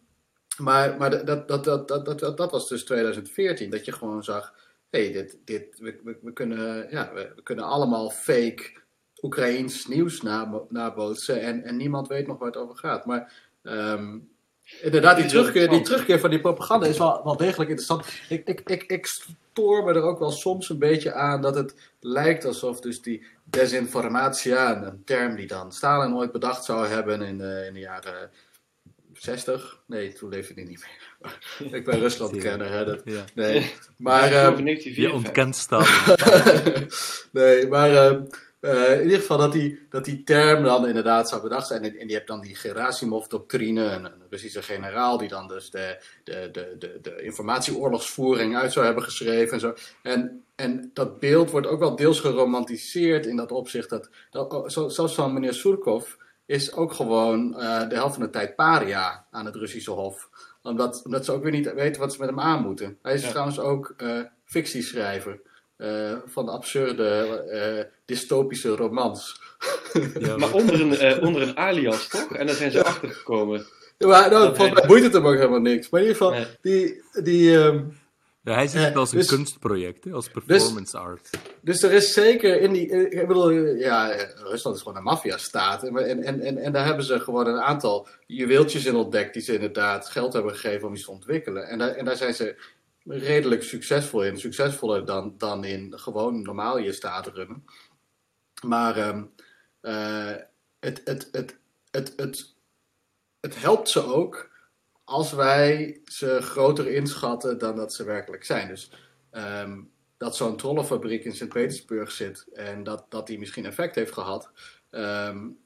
[0.59, 4.55] maar maar dat, dat, dat, dat, dat, dat was dus 2014, dat je gewoon zag
[4.91, 8.85] hey, dit, dit, we, we, kunnen, ja, we, kunnen allemaal fake
[9.23, 10.23] Oekraïns nieuws
[10.69, 13.07] nabootsen en, en niemand weet nog waar het over gaat.
[13.07, 13.33] Maar
[13.63, 14.29] um,
[14.81, 18.07] inderdaad, die terugkeer, die terugkeer van die propaganda is wel, wel degelijk interessant.
[18.29, 21.75] Ik, ik, ik, ik stoor me er ook wel soms een beetje aan dat het
[22.01, 27.39] lijkt alsof dus die desinformatie, een term die dan Stalin ooit bedacht zou hebben in
[27.39, 28.31] de, in de jaren
[29.13, 29.81] 60.
[29.87, 31.73] Nee, toen leefde hij niet meer.
[31.73, 32.85] ik ben Rusland kenner, hè.
[32.85, 33.25] Dat, ja.
[33.35, 34.33] Nee, maar...
[34.33, 35.87] Uh, je ontkent staan.
[37.33, 38.21] nee, maar uh,
[38.67, 41.83] uh, in ieder geval dat die, dat die term dan inderdaad zou bedacht zijn.
[41.83, 46.03] En, en je hebt dan die Gerasimov-doctrine, een, een Russische generaal die dan dus de,
[46.25, 49.75] de, de, de, de informatieoorlogsvoering uit zou hebben geschreven en zo.
[50.03, 53.91] En, en dat beeld wordt ook wel deels geromantiseerd in dat opzicht.
[53.91, 56.13] Dat, dat, zoals van meneer Surkov
[56.47, 60.29] is ook gewoon uh, de helft van de tijd paria aan het Russische Hof
[60.67, 62.99] omdat, omdat ze ook weer niet weten wat ze met hem aan moeten.
[63.03, 65.41] Hij is trouwens ook uh, fictieschrijver.
[65.79, 69.41] Uh, van absurde, uh, dystopische romans.
[70.19, 72.35] Ja, maar onder een, onder een alias, toch?
[72.35, 73.67] En daar zijn ze achtergekomen.
[73.99, 75.89] Ja, maar nou, mij boeit het hem ook helemaal niks.
[75.89, 77.97] Maar in ieder geval, die, die, um,
[78.47, 80.13] ja, hij ziet het als een dus- kunstproject, hè?
[80.13, 81.31] als dus- performance art.
[81.61, 83.11] Dus er is zeker in die.
[83.11, 84.07] Ik bedoel, ja,
[84.37, 85.83] Rusland is gewoon een maffiastaat.
[85.83, 89.33] En, en, en, en daar hebben ze gewoon een aantal juweeltjes in ontdekt.
[89.35, 91.69] die ze inderdaad geld hebben gegeven om iets te ontwikkelen.
[91.69, 92.57] En daar, en daar zijn ze
[93.07, 94.39] redelijk succesvol in.
[94.39, 97.65] Succesvoller dan, dan in gewoon normaal je staat runnen.
[98.63, 99.31] Maar um,
[99.83, 100.35] uh,
[100.81, 101.59] het, het, het,
[101.91, 102.55] het, het,
[103.41, 104.51] het helpt ze ook
[105.05, 108.69] als wij ze groter inschatten dan dat ze werkelijk zijn.
[108.69, 108.91] Dus
[109.33, 114.51] um, dat zo'n trollenfabriek in Sint-Petersburg zit en dat, dat die misschien effect heeft gehad.
[114.91, 115.59] Um,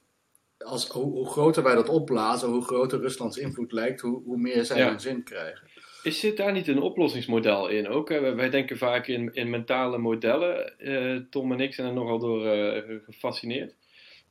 [0.59, 4.64] als, hoe, hoe, groter wij dat opblazen, hoe groter Ruslands invloed lijkt, hoe, hoe meer
[4.64, 4.88] zij ja.
[4.88, 5.68] hun zin krijgen.
[6.03, 8.09] Is zit daar niet een oplossingsmodel in ook?
[8.09, 10.74] Wij denken vaak in, in mentale modellen.
[10.78, 13.74] Uh, Tom en ik zijn er nogal door uh, gefascineerd.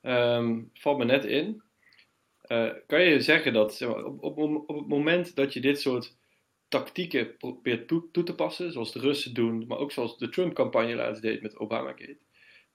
[0.03, 1.61] Um, valt me net in.
[2.47, 5.81] Uh, kan je zeggen dat zeg maar, op, op, op, het moment dat je dit
[5.81, 6.15] soort
[6.67, 10.95] tactieken probeert toe, toe, te passen, zoals de Russen doen, maar ook zoals de Trump-campagne
[10.95, 12.17] laatst deed met Obamagate,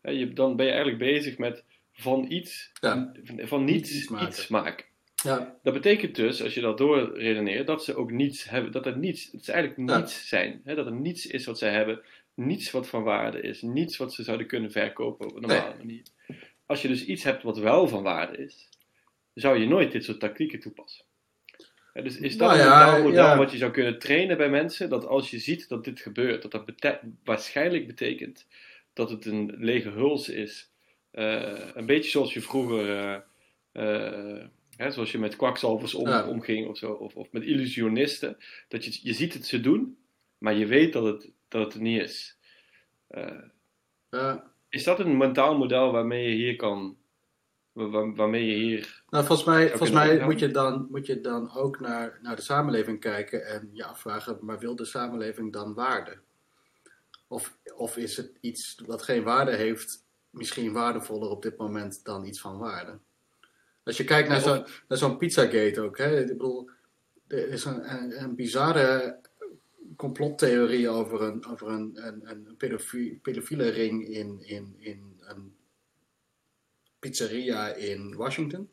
[0.03, 3.13] uh, je, dan ben je eigenlijk bezig met van iets, ja.
[3.37, 4.29] van niets iets maken.
[4.29, 4.87] Iets maken.
[5.25, 5.59] Ja.
[5.63, 9.25] Dat betekent dus, als je dat doorredeneert, dat ze ook niets hebben, dat er niets,
[9.33, 9.99] het is eigenlijk ja.
[9.99, 10.61] niets zijn.
[10.65, 10.75] Hè?
[10.75, 12.01] Dat er niets is wat zij hebben,
[12.35, 15.77] niets wat van waarde is, niets wat ze zouden kunnen verkopen op een normale nee.
[15.77, 16.03] manier.
[16.67, 18.69] Als je dus iets hebt wat wel van waarde is,
[19.35, 21.05] zou je nooit dit soort tactieken toepassen.
[21.95, 23.37] Ja, dus is dat nou ja, een model ja.
[23.37, 24.89] wat je zou kunnen trainen bij mensen?
[24.89, 28.47] Dat als je ziet dat dit gebeurt, dat dat bete waarschijnlijk betekent
[28.93, 30.71] dat het een lege huls is.
[31.13, 33.17] Uh, een beetje zoals je vroeger, uh,
[33.73, 34.45] uh,
[34.77, 38.37] hè, zoals je met kwakzalvers om, omging of zo, of, of, met illusionisten.
[38.69, 39.99] Dat je, je ziet het ze doen,
[40.39, 42.39] maar je weet dat het, dat het er niet is.
[44.69, 46.97] Is dat een mentaal model waarmee je hier kan
[47.75, 49.03] waar, waarmee je hier.
[49.09, 52.43] Nou, volgens mij, volgens mij moet, je dan, moet je dan ook naar, naar de
[52.43, 56.19] samenleving kijken en je afvragen: maar wil de samenleving dan waarde?
[57.29, 62.25] Of, of is het iets wat geen waarde heeft, misschien waardevoller op dit moment dan
[62.25, 62.99] iets van waarde?
[63.85, 66.71] Als je kijkt naar zo'n zo Pizzagate ook, hè, ik bedoel,
[67.27, 69.19] er is een, een, een bizarre
[69.97, 72.57] complottheorie over een, over een, een, een
[73.23, 75.55] pedofiele ring in, in, in een
[76.99, 78.69] pizzeria in Washington.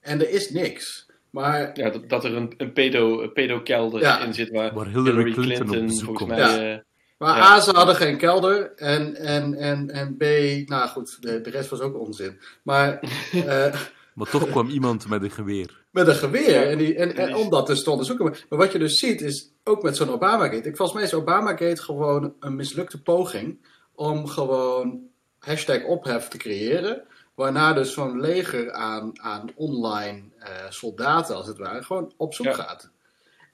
[0.00, 1.06] En er is niks.
[1.30, 5.66] Maar, ja, dat, dat er een, een pedo, pedo-kelder in zit waar, waar Hillary, Clinton,
[5.66, 6.38] Clinton volgens mij...
[6.38, 6.84] Ja.
[7.24, 8.72] Maar A, ze hadden geen kelder.
[8.76, 10.22] En, en, en, en B,
[10.68, 12.40] nou goed, de, de rest was ook onzin.
[12.62, 13.00] Maar...
[13.34, 13.74] uh,
[14.14, 15.84] maar toch kwam iemand met een geweer.
[15.90, 16.68] Met een geweer.
[16.68, 18.24] En, die, en, en om dat dus te onderzoeken.
[18.24, 20.68] Maar wat je dus ziet is, ook met zo'n Obamagate.
[20.68, 25.00] Ik, volgens mij is Obamagate gewoon een mislukte poging om gewoon
[25.38, 27.02] hashtag ophef te creëren.
[27.34, 32.54] Waarna dus zo'n leger aan, aan online uh, soldaten, als het ware, gewoon op zoek
[32.54, 32.92] gaat.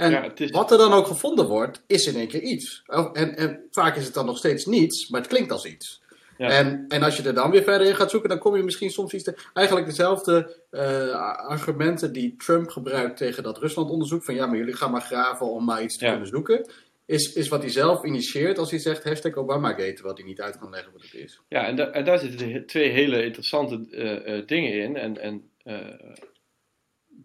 [0.00, 0.50] En is...
[0.50, 2.82] wat er dan ook gevonden wordt, is in één keer iets.
[3.12, 6.02] En, en vaak is het dan nog steeds niets, maar het klinkt als iets.
[6.38, 8.90] En, en als je er dan weer verder in gaat zoeken, dan kom je misschien
[8.90, 9.34] soms iets te.
[9.52, 11.10] Eigenlijk dezelfde uh,
[11.48, 14.24] argumenten die Trump gebruikt tegen dat Rusland-onderzoek.
[14.24, 16.70] Van ja, maar jullie gaan maar graven om maar iets te kunnen zoeken.
[17.04, 20.58] Is, is wat hij zelf initieert als hij zegt hashtag Obamagate, wat hij niet uit
[20.58, 21.40] kan leggen wat het is.
[21.48, 24.96] Ja, en, da en daar zitten twee hele interessante uh, uh, dingen in.
[24.96, 25.50] En, en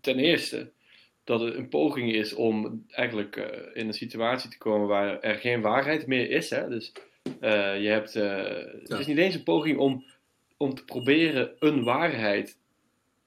[0.01, 0.71] ten eerste
[1.25, 3.35] dat het een poging is om eigenlijk
[3.73, 6.49] in een situatie te komen waar er geen waarheid meer is.
[6.49, 6.69] Hè?
[6.69, 6.91] Dus
[7.41, 8.43] uh, je hebt, uh,
[8.83, 10.03] Het is niet eens een poging om,
[10.57, 12.57] om te proberen een waarheid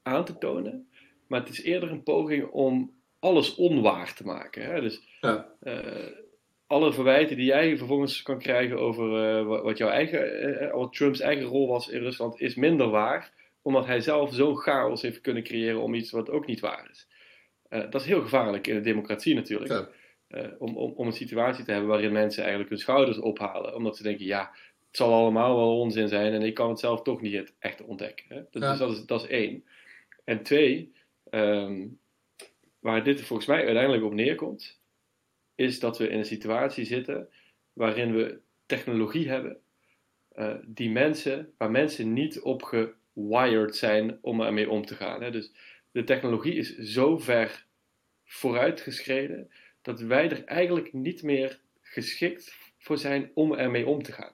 [0.03, 0.89] aan te tonen,
[1.27, 4.65] maar het is eerder een poging om alles onwaar te maken.
[4.65, 4.81] Hè?
[4.81, 5.49] Dus ja.
[6.67, 11.69] alle verwijten die jij vervolgens kan krijgen over wat, jouw eigen, wat Trumps eigen rol
[11.69, 13.33] was in Rusland, is minder waar,
[13.63, 17.09] omdat hij zelf zo'n chaos heeft kunnen creëren om iets wat ook niet waar is.
[17.69, 19.71] Dat is heel gevaarlijk in een democratie natuurlijk.
[19.71, 19.89] Ja.
[20.29, 23.75] Uh, om, om, om een situatie te hebben waarin mensen eigenlijk hun schouders ophalen.
[23.75, 24.51] Omdat ze denken, ja,
[24.87, 28.25] het zal allemaal wel onzin zijn en ik kan het zelf toch niet echt ontdekken.
[28.29, 28.43] Hè?
[28.51, 29.65] Dus, dus dat, is, dat is één.
[30.25, 30.93] En twee,
[31.31, 31.99] um,
[32.79, 34.81] waar dit volgens mij uiteindelijk op neerkomt,
[35.55, 37.29] is dat we in een situatie zitten
[37.73, 39.61] waarin we technologie hebben
[40.37, 45.23] uh, die mensen, waar mensen niet op gewired zijn om ermee om te gaan.
[45.23, 45.31] Hè?
[45.31, 45.53] Dus
[45.99, 47.67] de technologie is zo ver
[48.25, 49.51] vooruitgeschreden
[49.83, 54.33] dat wij er eigenlijk niet meer geschikt voor zijn om ermee om te gaan.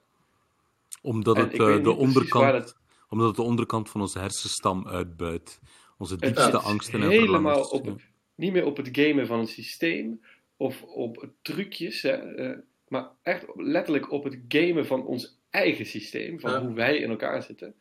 [1.01, 2.77] Omdat het, uh, de onderkant,
[3.09, 5.59] omdat het de onderkant van onze hersenstam uitbuit.
[5.97, 8.01] Onze diepste angsten en helemaal op,
[8.35, 10.21] Niet meer op het gamen van een systeem
[10.57, 12.57] of op trucjes, hè, uh,
[12.87, 17.43] maar echt letterlijk op het gamen van ons eigen systeem, van hoe wij in elkaar
[17.43, 17.75] zitten.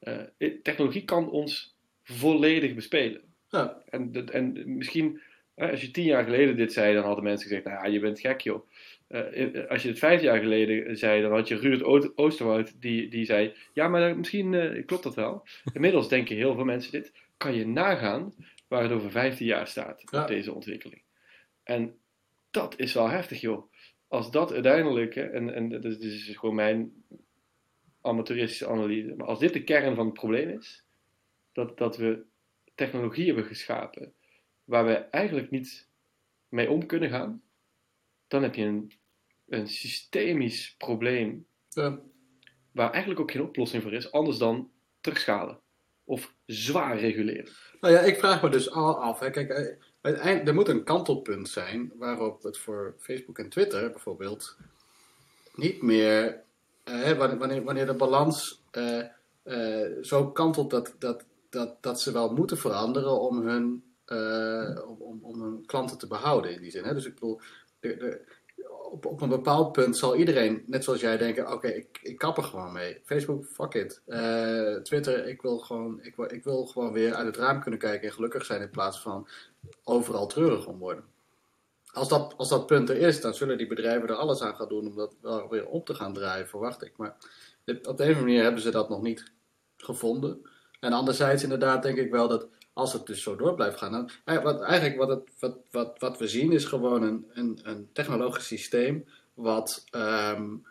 [0.00, 0.22] Uh,
[0.62, 1.77] technologie kan ons
[2.12, 3.20] volledig bespelen.
[3.48, 3.82] Ja.
[3.88, 5.20] En, en misschien
[5.58, 8.20] als je tien jaar geleden dit zei, dan hadden mensen gezegd, nou ja, je bent
[8.20, 8.68] gek joh.
[9.08, 13.24] Uh, als je het vijf jaar geleden zei, dan had je Ruud Oosterwoud die, die
[13.24, 15.46] zei, ja, maar misschien uh, klopt dat wel.
[15.74, 17.12] Inmiddels denken heel veel mensen dit.
[17.36, 18.34] Kan je nagaan
[18.68, 20.26] waar het over vijftien jaar staat, ja.
[20.26, 21.02] deze ontwikkeling.
[21.62, 21.94] En
[22.50, 23.72] dat is wel heftig joh.
[24.08, 26.92] Als dat uiteindelijk, en, en is, dit is gewoon mijn
[28.00, 30.84] amateuristische analyse, maar als dit de kern van het probleem is,
[31.58, 32.24] dat, dat we
[32.74, 34.12] technologie hebben geschapen
[34.64, 35.88] waar we eigenlijk niet
[36.48, 37.42] mee om kunnen gaan,
[38.28, 38.92] dan heb je een,
[39.48, 42.00] een systemisch probleem ja.
[42.72, 45.60] waar eigenlijk ook geen oplossing voor is, anders dan terugschalen
[46.04, 47.52] of zwaar reguleren.
[47.80, 49.18] Nou ja, ik vraag me dus al af.
[49.18, 49.30] Hè.
[49.30, 49.50] Kijk,
[50.00, 54.56] eh, er moet een kantelpunt zijn waarop het voor Facebook en Twitter bijvoorbeeld
[55.54, 56.42] niet meer,
[56.84, 59.04] eh, wanneer, wanneer de balans eh,
[59.48, 65.18] eh, zo kantelt dat, dat, dat, dat ze wel moeten veranderen om hun uh, om,
[65.22, 66.84] om hun klanten te behouden in die zin.
[66.84, 66.94] Hè?
[66.94, 67.40] Dus ik bedoel,
[67.80, 68.20] de,
[68.90, 72.36] op, op een bepaald punt zal iedereen, net zoals jij, denken: oké, ik, ik kap
[72.36, 73.00] er gewoon mee.
[73.04, 74.02] Facebook, fuck it.
[74.06, 78.08] Uh, Twitter, ik wil, gewoon, ik, ik wil gewoon weer uit het raam kunnen kijken
[78.08, 79.28] en gelukkig zijn in plaats van
[79.84, 81.04] overal treurig om worden.
[81.92, 84.68] Als dat, als dat punt er is, dan zullen die bedrijven er alles aan gaan
[84.68, 86.96] doen om dat weer op te gaan draaien, verwacht ik.
[86.96, 87.16] Maar
[87.82, 89.32] op de een manier hebben ze dat nog niet
[89.76, 90.48] gevonden.
[90.80, 93.92] En anderzijds, inderdaad, denk ik wel dat als het dus zo door blijft gaan.
[93.92, 97.60] Dan, eh, wat, eigenlijk wat, het, wat, wat, wat we zien is gewoon een, een,
[97.62, 99.04] een technologisch systeem
[99.34, 100.66] wat um,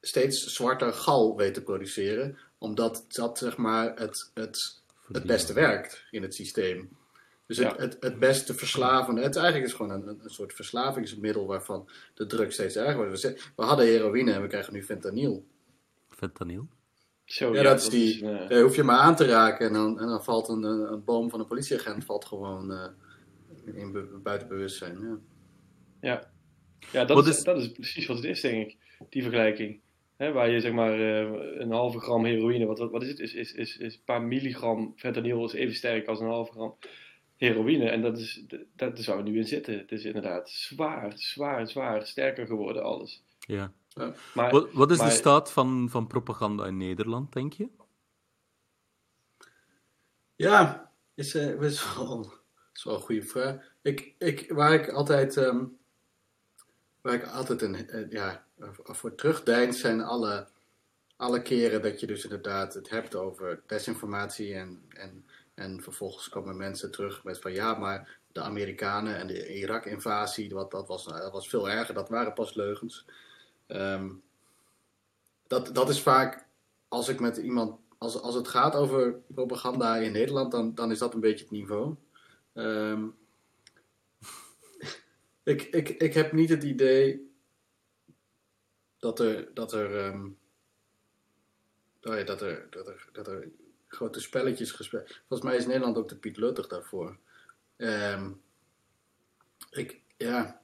[0.00, 2.38] steeds zwarter gal weet te produceren.
[2.58, 6.96] Omdat dat zeg maar het, het, het beste werkt in het systeem.
[7.46, 9.16] Dus het, het, het beste verslaven.
[9.16, 13.22] Het eigenlijk is gewoon een, een soort verslavingsmiddel waarvan de druk steeds erger wordt.
[13.56, 15.44] We hadden heroïne en we krijgen nu fentanyl.
[16.08, 16.68] Fentanyl?
[17.32, 18.22] Zo, ja, dat is die.
[18.22, 21.30] Uh, hoef je maar aan te raken en dan, en dan valt een, een boom
[21.30, 22.86] van een politieagent valt gewoon uh,
[23.74, 24.98] in buiten bewustzijn.
[25.00, 25.18] Ja.
[26.00, 26.30] ja.
[26.92, 28.76] Ja, dat is, dat is precies wat het is, denk ik.
[29.08, 29.60] Die vergelijking.
[29.66, 29.78] Dat is precies wat het is, denk ik.
[29.78, 29.80] Die vergelijking.
[30.16, 33.18] Hè, waar je zeg maar uh, een halve gram heroïne, wat, wat is het?
[33.18, 36.76] Is, is, is, is een paar milligram fentanyl is even sterk als een halve gram
[37.36, 37.88] heroïne.
[37.88, 38.44] En dat is,
[38.76, 39.78] dat is waar we nu in zitten.
[39.78, 43.24] Het is inderdaad zwaar, zwaar, zwaar sterker geworden alles.
[43.38, 43.72] Ja.
[43.94, 44.14] Ja.
[44.34, 47.68] Maar, wat, wat is maar, de staat van, van propaganda in Nederland, denk je?
[50.36, 52.32] Ja, is, uh, is, wel,
[52.72, 53.56] is wel een goede vraag.
[53.82, 55.78] Ik, ik, waar ik altijd, um,
[57.00, 58.44] waar ik altijd een, uh, ja,
[58.82, 60.48] voor terugdeins zijn alle,
[61.16, 66.56] alle keren dat je dus inderdaad het hebt over desinformatie en, en, en vervolgens komen
[66.56, 71.32] mensen terug met van ja, maar de Amerikanen en de Irak-invasie, dat, dat, was, dat
[71.32, 73.06] was veel erger, dat waren pas leugens.
[73.66, 74.22] Um,
[75.46, 76.46] dat, dat is vaak,
[76.88, 80.98] als ik met iemand, als, als het gaat over propaganda in Nederland, dan, dan is
[80.98, 81.94] dat een beetje het niveau.
[82.54, 83.14] Um,
[85.42, 87.32] ik, ik, ik heb niet het idee
[88.98, 90.38] dat er, dat er, um,
[92.02, 93.48] oh dat er, dat er, dat er
[93.88, 95.22] grote spelletjes gespeeld.
[95.28, 97.18] Volgens mij is Nederland ook de Piet Luttig daarvoor.
[99.70, 100.61] Ik, ja.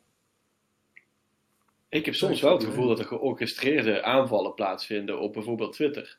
[1.89, 6.17] Ik heb soms wel het gevoel dat er georchestreerde aanvallen plaatsvinden op bijvoorbeeld Twitter.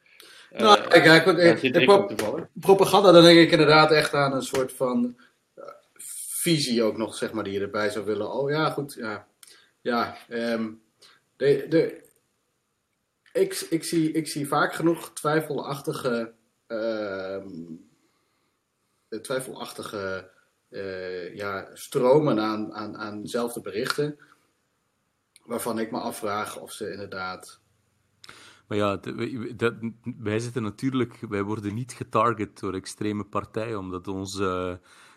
[0.51, 2.07] Nou, uh, kijk, ik, ik, ik,
[2.53, 5.17] propaganda, dan denk ik inderdaad echt aan een soort van
[5.55, 5.63] uh,
[6.41, 8.33] visie ook nog, zeg maar, die je erbij zou willen.
[8.33, 9.27] Oh ja, goed, ja.
[9.81, 10.81] Ja, um,
[11.35, 12.03] de, de,
[13.33, 16.33] ik, ik, zie, ik zie vaak genoeg twijfelachtige,
[16.67, 17.45] uh,
[19.21, 20.29] twijfelachtige
[21.33, 24.19] ja, stromen aan, aan, aan dezelfde berichten.
[25.49, 27.59] Waarvan ik me afvraag of ze inderdaad.
[28.67, 28.99] Maar ja,
[29.55, 29.73] dat,
[30.17, 34.73] wij zitten natuurlijk, wij worden niet getarget door extreme partijen, omdat ons uh,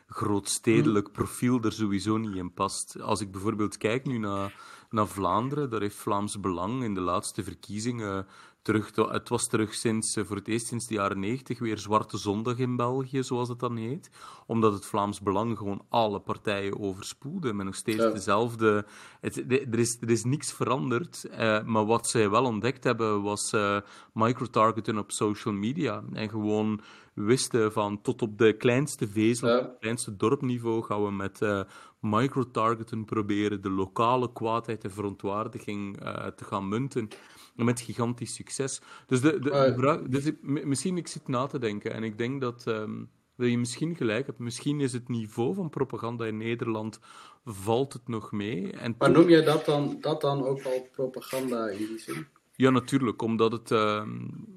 [0.07, 1.15] grootstedelijk hmm.
[1.15, 3.01] profiel er sowieso niet in past.
[3.01, 4.55] Als ik bijvoorbeeld kijk nu naar
[4.93, 5.71] naar Vlaanderen.
[5.71, 8.27] Daar heeft Vlaams Belang in de laatste verkiezingen
[8.63, 8.91] terug.
[8.95, 12.59] Het was terug sinds, eh, voor het eerst sinds de jaren 90 weer Zwarte Zondag
[12.59, 14.11] in België, zoals het dan heet.
[14.47, 17.53] Omdat het Vlaams Belang gewoon alle partijen overspoelde.
[17.53, 18.87] Met nog steeds dezelfde.
[19.21, 21.25] Het, er, is, er is niks veranderd.
[21.25, 23.77] Eh, maar wat zij wel ontdekt hebben was uh,
[24.13, 26.03] microtargeten op social media.
[26.13, 26.81] En gewoon
[27.15, 29.55] wisten van tot op de kleinste vezel, ja.
[29.55, 31.61] het kleinste dorpniveau gaan we met uh,
[32.01, 37.09] microtargeten proberen de lokale kwaadheid en verontwaardiging uh, te gaan munten.
[37.55, 38.81] Met gigantisch succes.
[39.07, 42.67] Dus, de, de, de dus misschien ik zit na te denken en ik denk dat,
[42.67, 44.39] um, dat je misschien gelijk hebt.
[44.39, 47.01] Misschien is het niveau van propaganda in Nederland
[47.45, 48.73] valt het nog mee.
[48.73, 52.27] En maar noem je dat dan, dat dan ook al propaganda in die zin?
[52.57, 53.71] Ja, natuurlijk, omdat het.
[53.71, 54.07] Uh,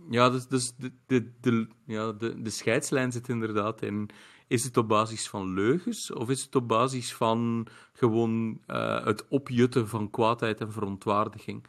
[0.09, 4.09] ja, dus, dus de, de, de, ja, de, de scheidslijn zit inderdaad in.
[4.47, 9.25] Is het op basis van leugens of is het op basis van gewoon uh, het
[9.27, 11.65] opjutten van kwaadheid en verontwaardiging?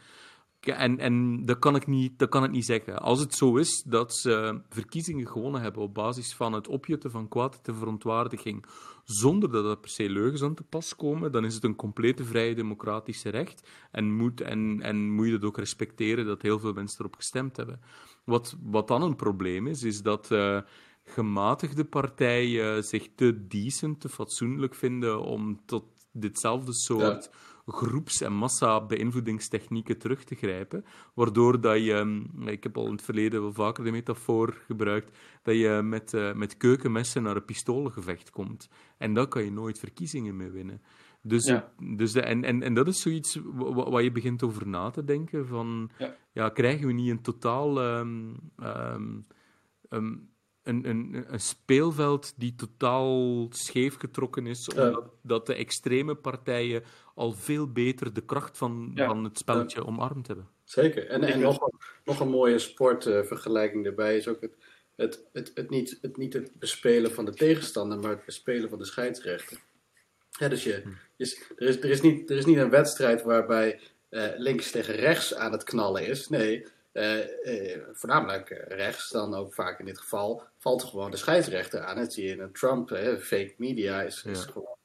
[0.61, 2.99] En, en dat, kan ik niet, dat kan ik niet zeggen.
[2.99, 7.29] Als het zo is dat ze verkiezingen gewonnen hebben op basis van het opjutten van
[7.29, 8.65] kwaadheid en verontwaardiging,
[9.05, 12.25] zonder dat er per se leugens aan te pas komen, dan is het een complete
[12.25, 13.69] vrije democratische recht.
[13.91, 17.57] En moet, en, en moet je dat ook respecteren dat heel veel mensen erop gestemd
[17.57, 17.81] hebben.
[18.25, 20.61] Wat, wat dan een probleem is, is dat uh,
[21.05, 27.31] gematigde partijen zich te decent, te fatsoenlijk vinden om tot ditzelfde soort
[27.67, 33.03] groeps- en massa-beïnvloedingstechnieken terug te grijpen, waardoor dat je, ehm, ik heb al in het
[33.03, 38.31] verleden wel vaker de metafoor gebruikt, dat je met, uh, met keukenmessen naar een pistolengevecht
[38.31, 38.69] komt.
[38.99, 40.83] En dan kan je nooit verkiezingen meer winnen.
[41.23, 41.73] Dus, ja.
[41.95, 43.39] dus de, en, en, en dat is zoiets
[43.73, 46.17] waar je begint over na te denken, van, ja.
[46.33, 47.99] ja krijgen we niet een totaal...
[47.99, 48.37] Um,
[49.89, 50.35] um,
[50.67, 56.83] een, een, een speelveld die totaal scheef getrokken is, omdat dat de extreme partijen
[57.15, 59.87] al veel beter de kracht van, van het spelletje ja.
[59.87, 60.49] omarmd hebben.
[60.65, 61.07] Zeker.
[61.07, 61.71] En, en nog,
[62.05, 64.57] nog een mooie sportvergelijking uh, erbij is ook het,
[64.97, 68.79] het, het, het, niet, het niet het bespelen van de tegenstander, maar het bespelen van
[68.79, 69.59] de scheidsrechter.
[70.31, 70.83] Ja, dus je,
[71.17, 74.95] je, er, is, er, is niet, er is niet een wedstrijd waarbij uh, links tegen
[74.95, 76.29] rechts aan het knallen is.
[76.29, 76.67] Nee,
[77.93, 81.97] voornamelijk rechts, dan ook vaak in dit geval, valt gewoon de scheidsrechter aan.
[81.97, 82.89] Dat zie je in een Trump,
[83.21, 84.51] fake media is, is ja.
[84.51, 84.77] gewoon.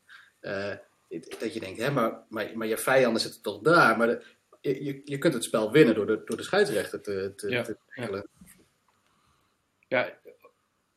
[1.40, 3.98] dat je denkt, hè, maar, maar, maar je vijanden zitten toch daar.
[3.98, 4.24] Maar de,
[4.62, 7.64] je, je kunt het spel winnen door de, door de scheidsrechter te, te, ja.
[7.64, 8.28] te regelen.
[9.88, 10.18] Ja,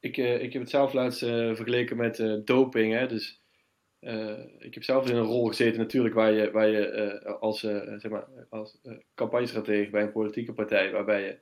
[0.00, 2.92] ik, ik heb het zelf laatst vergeleken met doping.
[2.92, 3.40] Hè, dus
[4.04, 7.62] uh, ik heb zelf in een rol gezeten natuurlijk waar je, waar je uh, als,
[7.62, 8.80] uh, zeg maar, als
[9.14, 11.38] campagnestratege bij een politieke partij, waarbij je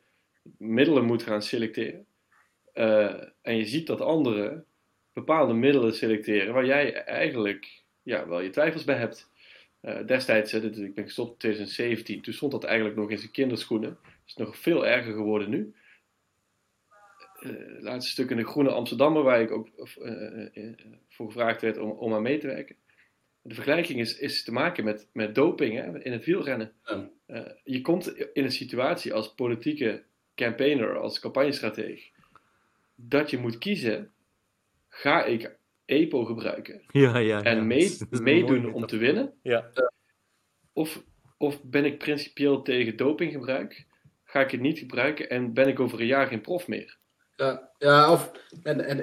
[0.58, 2.06] middelen moet gaan selecteren.
[3.42, 4.66] en je ziet dat anderen
[5.12, 9.30] bepaalde middelen selecteren waar jij eigenlijk ja, wel je twijfels bij hebt.
[10.06, 13.98] destijds, ik ben gestopt in 2017, toen stond dat eigenlijk nog in zijn kinderschoenen.
[14.02, 15.74] Het is nog veel erger geworden nu.
[17.44, 19.68] Uh, laatste stuk in de Groene Amsterdammer, waar ik ook
[21.08, 22.76] voor gevraagd werd om, om aan mee te werken.
[23.42, 26.72] De vergelijking is, is te maken met, met doping hè, in het wielrennen.
[27.64, 30.02] je komt in een situatie als politieke
[30.34, 32.10] campaigner, als campagnestratege,
[32.94, 34.10] dat je moet kiezen:
[34.88, 39.32] ga ik EPO gebruiken ja, ja, en mee, meedoen om te winnen?
[39.42, 39.70] Ja.
[40.72, 41.02] Of,
[41.38, 43.86] of ben ik principieel tegen dopinggebruik?
[44.24, 47.00] Ga ik het niet gebruiken en ben ik over een jaar geen prof meer?
[47.42, 48.30] Ja, ja of,
[48.62, 48.98] en, en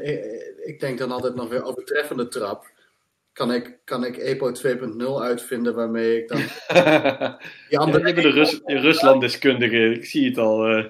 [0.68, 2.66] ik denk dan altijd nog weer overtreffende trap
[3.40, 6.38] kan ik, kan ik EPO 2.0 uitvinden waarmee ik dan.
[7.70, 8.08] die andere...
[8.08, 10.70] Ja, de Rus Rusland-deskundige, ik zie het al.
[10.70, 10.86] Uh...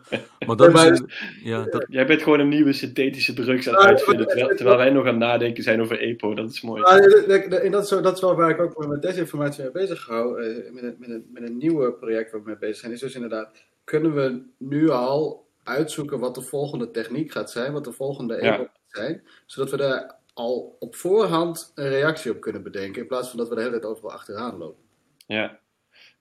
[0.46, 1.02] maar dat is,
[1.42, 1.84] ja, dat...
[1.88, 5.08] Jij bent gewoon een nieuwe synthetische drugs aan het uitvinden, terwijl, terwijl, wij nog aan
[5.08, 6.82] het nadenken zijn over EPO, dat is mooi.
[6.82, 10.42] en dat, is, dat is wel waar ik ook met desinformatie mee bezig hou,
[10.72, 13.14] met, een, met, een, met een nieuwe project waar we mee bezig zijn, is dus
[13.14, 18.34] inderdaad, kunnen we nu al uitzoeken wat de volgende techniek gaat zijn, wat de volgende
[18.34, 23.02] EPO gaat zijn, zodat we daar al op voorhand een reactie op kunnen bedenken.
[23.02, 24.82] In plaats van dat we de hele tijd overal achteraan lopen.
[25.26, 25.58] Ja,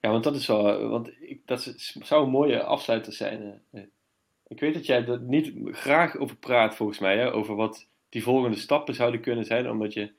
[0.02, 0.90] ja want dat is wel.
[0.90, 3.62] Want ik, dat zou een mooie afsluiter zijn.
[4.48, 7.18] Ik weet dat jij er niet graag over praat, volgens mij.
[7.18, 9.70] Hè, over wat die volgende stappen zouden kunnen zijn.
[9.70, 10.12] Omdat je,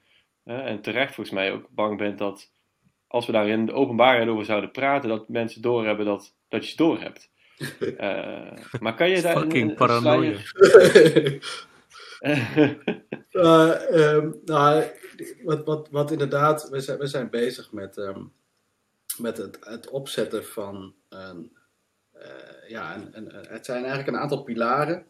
[0.44, 2.52] en terecht volgens mij, ook bang bent dat.
[3.06, 6.68] Als we daar in de openbaarheid over zouden praten, dat mensen doorhebben dat, dat je
[6.68, 7.31] het doorhebt.
[7.80, 9.36] Uh, maar kan je daar.
[9.36, 10.38] Fucking een, paranoia.
[13.32, 14.84] uh, nou,
[15.44, 18.32] wat, wat, wat inderdaad, we zijn, we zijn bezig met, um,
[19.18, 21.56] met het, het opzetten van een,
[22.16, 25.06] uh, ja, een, een, het zijn eigenlijk een aantal pilaren.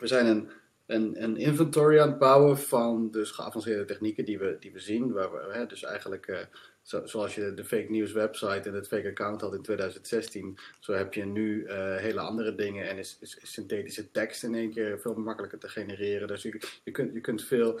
[0.00, 0.50] We zijn een,
[0.86, 5.12] een, een inventory aan het bouwen van dus geavanceerde technieken die we, die we zien.
[5.12, 6.48] Waar we, hè, dus eigenlijk
[6.86, 10.92] zo, zoals je de fake news website en het fake account had in 2016, zo
[10.92, 15.00] heb je nu uh, hele andere dingen en is, is, synthetische tekst in één keer
[15.00, 16.28] veel makkelijker te genereren.
[16.28, 17.80] Dus je, je, kunt, je kunt veel.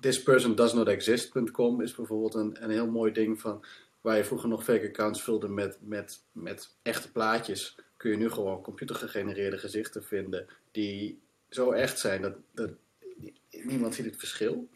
[0.00, 3.64] Thispersondoesnotexist.com is bijvoorbeeld een, een heel mooi ding van
[4.00, 7.78] waar je vroeger nog fake accounts vulde met, met, met echte plaatjes.
[7.96, 11.20] Kun je nu gewoon computergegenereerde gezichten vinden die
[11.56, 12.70] zo echt zijn dat, dat
[13.50, 14.68] niemand ziet het verschil.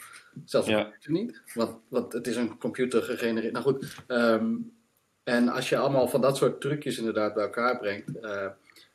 [0.45, 0.93] Zelfs ja.
[1.07, 3.53] niet, want, want het is een computer gegenereerd.
[3.53, 4.55] Nou goed, ehm,
[5.23, 8.47] en als je allemaal van dat soort trucjes inderdaad bij elkaar brengt, uh,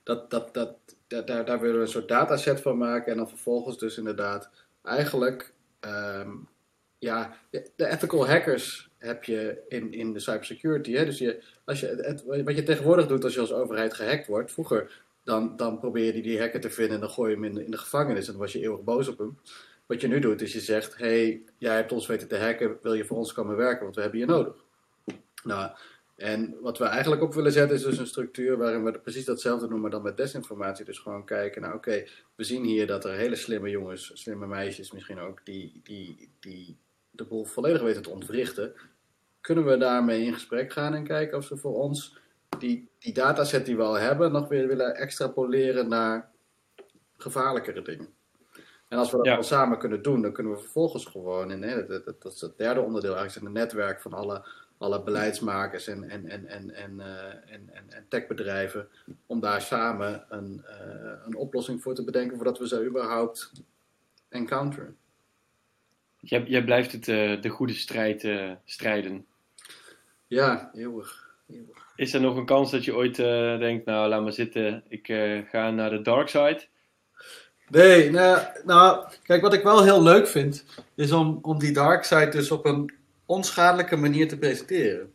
[0.03, 0.77] dat, dat, dat,
[1.07, 4.49] daar, daar willen we een soort dataset van maken en dan vervolgens dus inderdaad
[4.83, 6.47] eigenlijk, um,
[6.97, 10.93] ja, de ethical hackers heb je in, in de cybersecurity.
[10.93, 11.05] Hè?
[11.05, 14.51] Dus je, als je, het, wat je tegenwoordig doet als je als overheid gehackt wordt,
[14.51, 17.71] vroeger dan, dan probeer je die, hacker te vinden en dan gooi je hem in
[17.71, 19.39] de, gevangenis en dan was je eeuwig boos op hem.
[19.85, 22.93] Wat je nu doet is je zegt, hey, jij hebt ons weten te hacken, wil
[22.93, 24.53] je voor ons komen werken, want we hebben je nodig.
[25.43, 25.71] Nou,
[26.15, 29.67] en wat we eigenlijk op willen zetten is dus een structuur waarin we precies datzelfde
[29.67, 30.85] maar dan met desinformatie.
[30.85, 32.05] Dus gewoon kijken, nou oké,
[32.35, 36.77] we zien hier dat er hele slimme jongens, slimme meisjes misschien ook, die, die, die
[37.11, 38.73] de boel volledig weten te ontwrichten.
[39.41, 42.17] Kunnen we daarmee in gesprek gaan en kijken of ze voor ons
[42.59, 46.31] die, die dataset die we al hebben nog weer willen extrapoleren naar
[47.17, 48.13] gevaarlijkere dingen.
[48.87, 49.41] En als we dat ja.
[49.41, 52.57] samen kunnen doen, dan kunnen we vervolgens gewoon, in, hè, dat, dat, dat, is het
[52.57, 54.45] derde onderdeel eigenlijk, een netwerk van alle,
[54.77, 58.87] alle beleidsmakers en, en, en, en, en, uh, en, en, en, techbedrijven,
[59.25, 63.51] om daar samen een, uh, een oplossing voor te bedenken voordat we ze überhaupt
[64.29, 64.97] encounteren.
[66.19, 68.27] Jij, jij blijft het, uh, de goede strijd
[68.65, 69.25] strijden.
[70.27, 71.35] Ja, eeuwig.
[71.47, 71.84] eeuwig.
[71.95, 75.07] Is er nog een kans dat je ooit uh, denkt, nou laat maar zitten, ik
[75.07, 76.65] uh, ga naar de dark side?
[77.69, 80.65] Nee, nou, nou, kijk, wat ik wel heel leuk vind,
[80.95, 82.93] is om, om die dark side dus op een
[83.25, 85.13] onschadelijke manier te presenteren.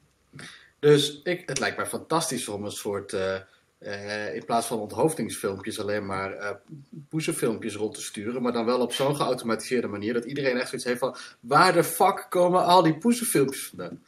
[0.78, 6.06] Dus ik, het lijkt mij fantastisch om een soort, uh, in plaats van onthoofdingsfilmpjes, alleen
[6.06, 6.50] maar uh,
[7.08, 10.86] poezenfilmpjes rond te sturen, maar dan wel op zo'n geautomatiseerde manier dat iedereen echt zoiets
[10.86, 14.04] heeft van, waar de fuck komen al die poezenfilmpjes vandaan?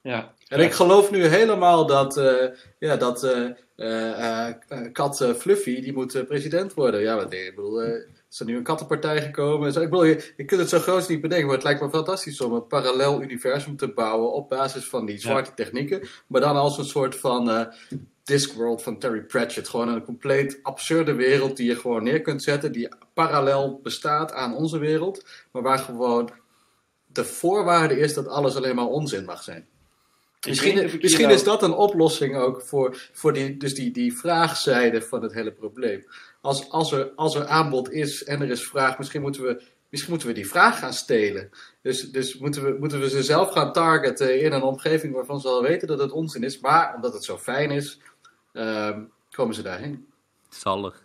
[0.00, 0.34] Ja.
[0.48, 2.44] En ik geloof nu helemaal dat, uh,
[2.78, 3.24] ja, dat
[3.76, 4.46] uh,
[4.92, 7.00] kat Fluffy, die moet president worden.
[7.00, 9.72] Ja, wat, ik bedoel, er is er nu een kattenpartij gekomen.
[9.72, 11.90] Zo, ik bedoel, je, je kunt het zo groot niet bedenken, maar het lijkt me
[11.90, 16.08] fantastisch om een parallel universum te bouwen op basis van die zwarte technieken.
[16.26, 17.72] Maar dan als een soort van
[18.28, 19.68] Discworld van Terry Pratchett.
[19.68, 24.56] Gewoon een compleet absurde wereld die je gewoon neer kunt zetten, die parallel bestaat aan
[24.56, 26.30] onze wereld, maar waar gewoon
[27.06, 29.68] de voorwaarde is dat alles alleen maar onzin mag zijn.
[30.46, 35.22] Misschien, misschien is dat een oplossing ook voor, voor die, dus die, die vraagzijde van
[35.22, 36.06] het hele probleem.
[36.40, 40.10] Als, als, er, als er aanbod is en er is vraag, misschien moeten we misschien
[40.10, 41.50] moeten we die vraag gaan stelen.
[41.82, 45.48] Dus, dus moeten, we, moeten we ze zelf gaan targeten in een omgeving waarvan ze
[45.48, 46.60] al weten dat het onzin is.
[46.60, 47.98] Maar omdat het zo fijn is,
[48.52, 50.06] ehm, komen ze daarheen.
[50.48, 51.04] Zalig.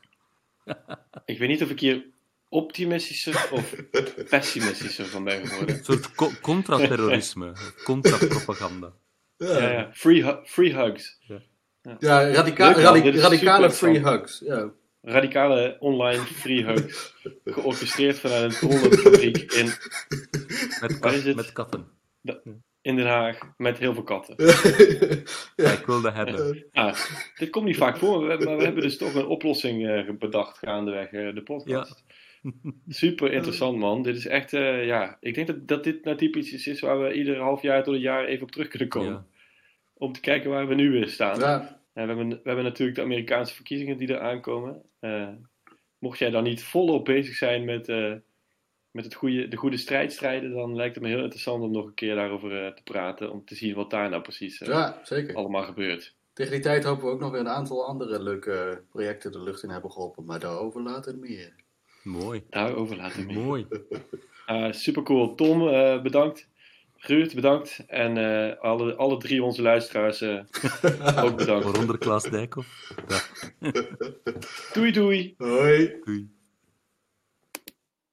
[1.26, 2.06] ik weet niet of ik hier
[2.50, 3.76] optimistischer of
[4.30, 5.78] pessimistischer van ben geworden.
[5.78, 7.54] Een soort co contra-terrorisme,
[7.84, 8.94] contra-propaganda.
[9.38, 9.90] Ja.
[9.94, 11.20] Free, hu free hugs.
[11.82, 14.42] Ja, ja radica radi radicale free hugs.
[14.46, 14.72] Ja.
[15.02, 17.14] Radicale online free hugs.
[17.46, 19.66] Georchestreerd vanuit een hondenfabriek in...
[20.82, 21.88] Met, kat, met katten.
[22.82, 24.36] in Den Haag met heel veel katten.
[25.56, 25.72] ja.
[25.72, 26.66] Ik wilde hebben.
[26.72, 26.96] Ah,
[27.36, 31.12] dit komt niet vaak voor, maar we hebben dus toch een oplossing uh, bedacht gaandeweg
[31.12, 32.04] uh, de podcast.
[32.88, 34.04] Super interessant, man.
[34.04, 37.02] Dit is echt, uh, ja, ik denk dat, dat dit nou typisch iets is waar
[37.02, 39.12] we ieder half jaar tot een jaar even op terug kunnen komen.
[39.12, 39.26] Ja.
[39.94, 41.40] Om te kijken waar we nu weer staan.
[41.40, 41.80] Ja.
[41.94, 44.82] we, hebben, we hebben natuurlijk de Amerikaanse verkiezingen die er aankomen.
[45.98, 47.88] mocht jij dan niet volop bezig zijn met
[48.94, 51.86] met het goede, de goede strijd strijden, dan lijkt het me heel interessant om nog
[51.86, 53.32] een keer daarover uh, te praten.
[53.32, 55.36] Om te zien wat daar nou precies uh, ja, zeker.
[55.36, 56.16] allemaal gebeurt.
[56.34, 59.64] Tegen die tijd hopen we ook nog weer een aantal andere leuke projecten de lucht
[59.64, 60.26] in hebben geholpen.
[60.26, 61.54] Maar daarover later meer.
[62.04, 62.44] Mooi.
[62.50, 63.38] Daarover later meer.
[63.38, 63.68] Mooi.
[64.48, 65.36] uh, super cool.
[65.36, 65.60] Tom,
[66.04, 66.48] bedankt.
[66.98, 67.84] Ruud, bedankt.
[67.88, 68.18] En
[68.60, 71.64] alle, alle drie onze luisteraars ook bedankt.
[71.66, 72.94] Waaronder Klaas Dijkhoff.
[73.08, 73.22] Ja.
[74.74, 75.36] doei doei.
[75.38, 75.94] Hoi.
[76.04, 76.33] Doei.